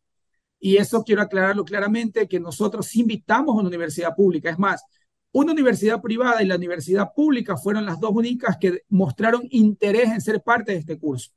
[0.66, 4.50] Y eso quiero aclararlo claramente, que nosotros invitamos a una universidad pública.
[4.50, 4.82] Es más,
[5.34, 10.22] una universidad privada y la universidad pública fueron las dos únicas que mostraron interés en
[10.22, 11.32] ser parte de este curso.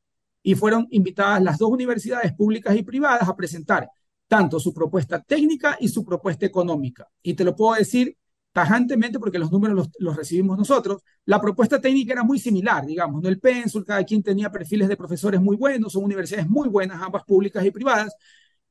[0.44, 3.88] Y fueron invitadas las dos universidades públicas y privadas a presentar
[4.28, 7.08] tanto su propuesta técnica y su propuesta económica.
[7.20, 8.16] Y te lo puedo decir
[8.52, 11.02] tajantemente porque los números los, recibimos nosotros.
[11.24, 13.28] La propuesta técnica era muy similar, digamos, ¿no?
[13.28, 17.24] El Pensul, cada quien tenía perfiles de profesores muy buenos, son universidades muy buenas, ambas
[17.24, 18.14] públicas y privadas,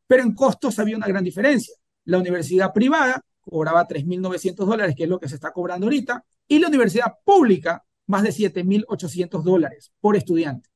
[0.08, 1.76] pero en costos había una gran diferencia.
[2.06, 6.60] La universidad privada cobraba 3.900 dólares, que es lo que se está cobrando ahorita, y
[6.60, 10.70] la universidad pública más de 7.800 dólares por estudiante.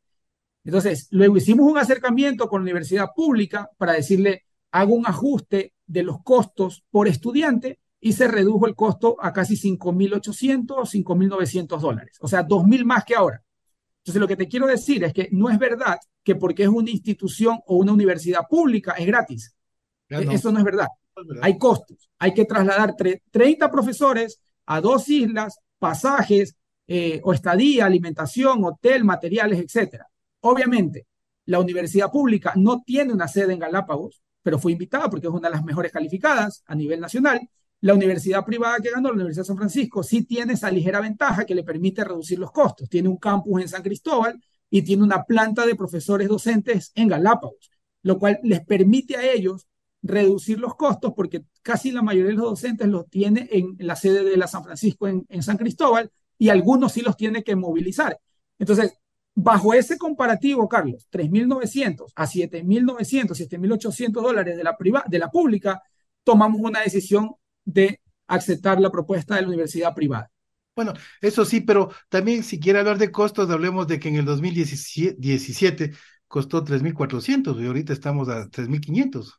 [0.64, 6.04] Entonces, luego hicimos un acercamiento con la universidad pública para decirle, hago un ajuste de
[6.04, 12.18] los costos por estudiante y se redujo el costo a casi 5.800 o 5.900 dólares,
[12.22, 13.44] o sea, 2.000 más que ahora.
[14.10, 16.90] Entonces, lo que te quiero decir es que no es verdad que porque es una
[16.90, 19.56] institución o una universidad pública es gratis.
[20.10, 20.88] E, eso no es verdad.
[21.44, 22.10] Hay costos.
[22.18, 26.56] Hay que trasladar 30 profesores a dos islas, pasajes
[26.88, 30.02] eh, o estadía, alimentación, hotel, materiales, etc.
[30.42, 31.06] Obviamente,
[31.46, 35.50] la universidad pública no tiene una sede en Galápagos, pero fue invitada porque es una
[35.50, 37.48] de las mejores calificadas a nivel nacional
[37.82, 41.46] la universidad privada que ganó, la Universidad de San Francisco, sí tiene esa ligera ventaja
[41.46, 42.90] que le permite reducir los costos.
[42.90, 47.72] Tiene un campus en San Cristóbal y tiene una planta de profesores docentes en Galápagos,
[48.04, 49.68] lo cual les permite a ellos
[50.02, 54.24] reducir los costos porque casi la mayoría de los docentes los tiene en la sede
[54.24, 58.18] de la San Francisco en, en San Cristóbal y algunos sí los tiene que movilizar.
[58.58, 58.94] Entonces,
[59.36, 64.78] bajo ese comparativo, Carlos, 3.900 a 7.900, 7.800 dólares de la,
[65.08, 65.82] de la pública,
[66.24, 67.32] tomamos una decisión
[67.72, 70.30] de aceptar la propuesta de la universidad privada.
[70.76, 74.26] Bueno, eso sí, pero también si quiere hablar de costos, hablemos de que en el
[74.26, 75.92] 2017
[76.28, 79.34] costó 3.400 y ahorita estamos a 3.500.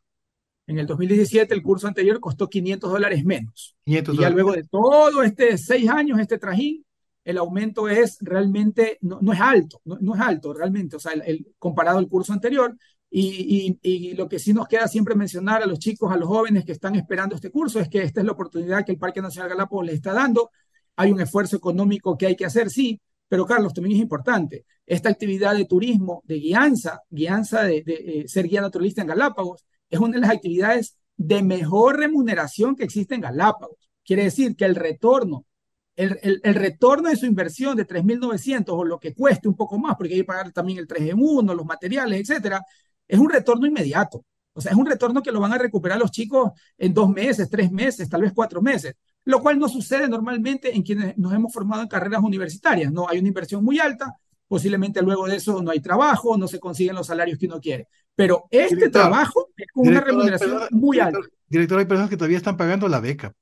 [0.66, 3.74] En el 2017 el curso anterior costó 500 dólares menos.
[3.84, 6.84] 500 y ya luego de todo este seis años, este trajín,
[7.24, 11.46] el aumento es realmente, no, no es alto, no, es alto realmente, o sea, el,
[11.58, 12.76] comparado al curso anterior,
[13.10, 16.72] y, lo que sí nos queda siempre mencionar a los chicos, a los jóvenes que
[16.72, 19.86] están esperando este curso, es que esta es la oportunidad que el Parque Nacional Galápagos
[19.86, 20.50] les está dando.
[20.96, 24.64] Hay un esfuerzo económico que hay que hacer, sí, pero Carlos, también es importante.
[24.86, 30.00] esta actividad de turismo, de guianza, guianza de, eh, ser guía naturalista en Galápagos, es
[30.00, 33.88] una de las actividades de mejor remuneración que existe en Galápagos.
[34.04, 35.46] Quiere decir que el retorno,
[35.94, 39.96] el, el, retorno de su inversión de 3.900 o lo que cueste un poco más,
[39.96, 42.64] porque hay que pagar también el 3 en 1, los materiales, etcétera,
[43.10, 44.24] es un retorno inmediato.
[44.52, 47.48] O sea, es un retorno que lo van a recuperar los chicos en dos meses,
[47.48, 48.94] tres meses, tal vez cuatro meses,
[49.24, 52.92] lo cual no sucede normalmente en quienes nos hemos formado en carreras universitarias.
[52.92, 54.16] No hay una inversión muy alta,
[54.48, 57.88] posiblemente luego de eso no hay trabajo, no se consiguen los salarios que uno quiere.
[58.14, 61.20] Pero este trabajo es con una remuneración muy alta.
[61.48, 63.32] Director, hay personas que todavía están pagando la beca.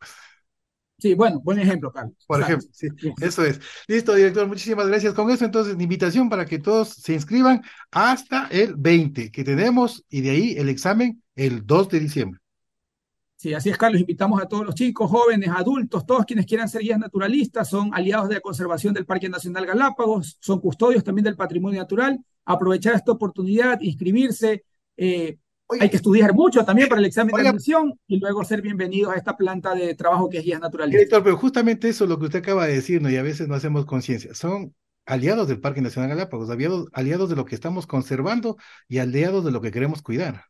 [1.00, 2.16] Sí, bueno, buen ejemplo, Carlos.
[2.26, 2.88] Por ejemplo, sí,
[3.20, 3.60] eso es.
[3.86, 5.14] Listo, director, muchísimas gracias.
[5.14, 10.04] Con eso, entonces, la invitación para que todos se inscriban hasta el 20 que tenemos
[10.08, 12.40] y de ahí el examen el 2 de diciembre.
[13.36, 14.00] Sí, así es, Carlos.
[14.00, 18.28] Invitamos a todos los chicos, jóvenes, adultos, todos quienes quieran ser guías naturalistas, son aliados
[18.28, 22.18] de la conservación del Parque Nacional Galápagos, son custodios también del patrimonio natural.
[22.44, 24.64] Aprovechar esta oportunidad, inscribirse.
[24.96, 25.38] Eh,
[25.80, 29.16] hay que estudiar mucho también para el examen de admisión y luego ser bienvenidos a
[29.16, 30.98] esta planta de trabajo que es guías naturalistas.
[30.98, 33.10] Director, pero justamente eso es lo que usted acaba de decir, ¿no?
[33.10, 34.34] y a veces no hacemos conciencia.
[34.34, 38.56] Son aliados del Parque Nacional Galápagos, aliados, aliados de lo que estamos conservando
[38.88, 40.44] y aliados de lo que queremos cuidar.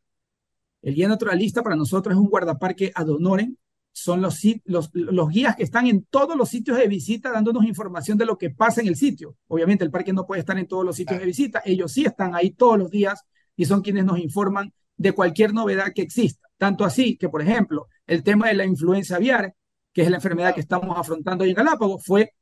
[0.82, 3.56] El guía naturalista para nosotros es un guardaparque ad honorem.
[3.90, 8.16] Son los, los, los, guías que están en todos los sitios de visita dándonos información
[8.16, 9.34] de lo que pasa en el sitio.
[9.48, 12.32] Obviamente el parque no puede estar en todos los sitios de visita, ellos sí están
[12.36, 13.24] ahí todos los días
[13.56, 16.46] y son quienes nos informan de cualquier novedad que exista.
[16.58, 19.54] Tanto así que, por ejemplo, el tema de la influenza aviar,
[19.92, 22.32] que es la enfermedad que estamos afrontando hoy en Galápagos, fue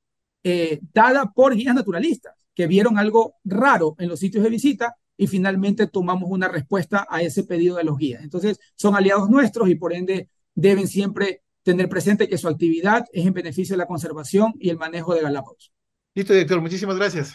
[0.43, 5.27] eh, dada por guías naturalistas que vieron algo raro en los sitios de visita y
[5.27, 8.23] finalmente tomamos una respuesta a ese pedido de los guías.
[8.23, 13.27] Entonces, son aliados nuestros y por ende deben siempre tener presente que su actividad es
[13.27, 15.73] en beneficio de la conservación y el manejo de Galápagos.
[16.15, 16.61] Listo, director.
[16.61, 17.35] Muchísimas gracias.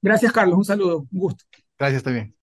[0.00, 0.56] Gracias, Carlos.
[0.56, 1.06] Un saludo.
[1.12, 1.44] Un gusto.
[1.78, 2.39] Gracias también.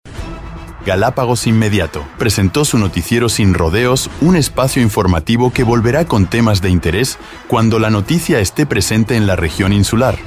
[0.87, 6.69] Galápagos Inmediato presentó su noticiero sin rodeos, un espacio informativo que volverá con temas de
[6.69, 7.19] interés
[7.49, 10.17] cuando la noticia esté presente en la región insular.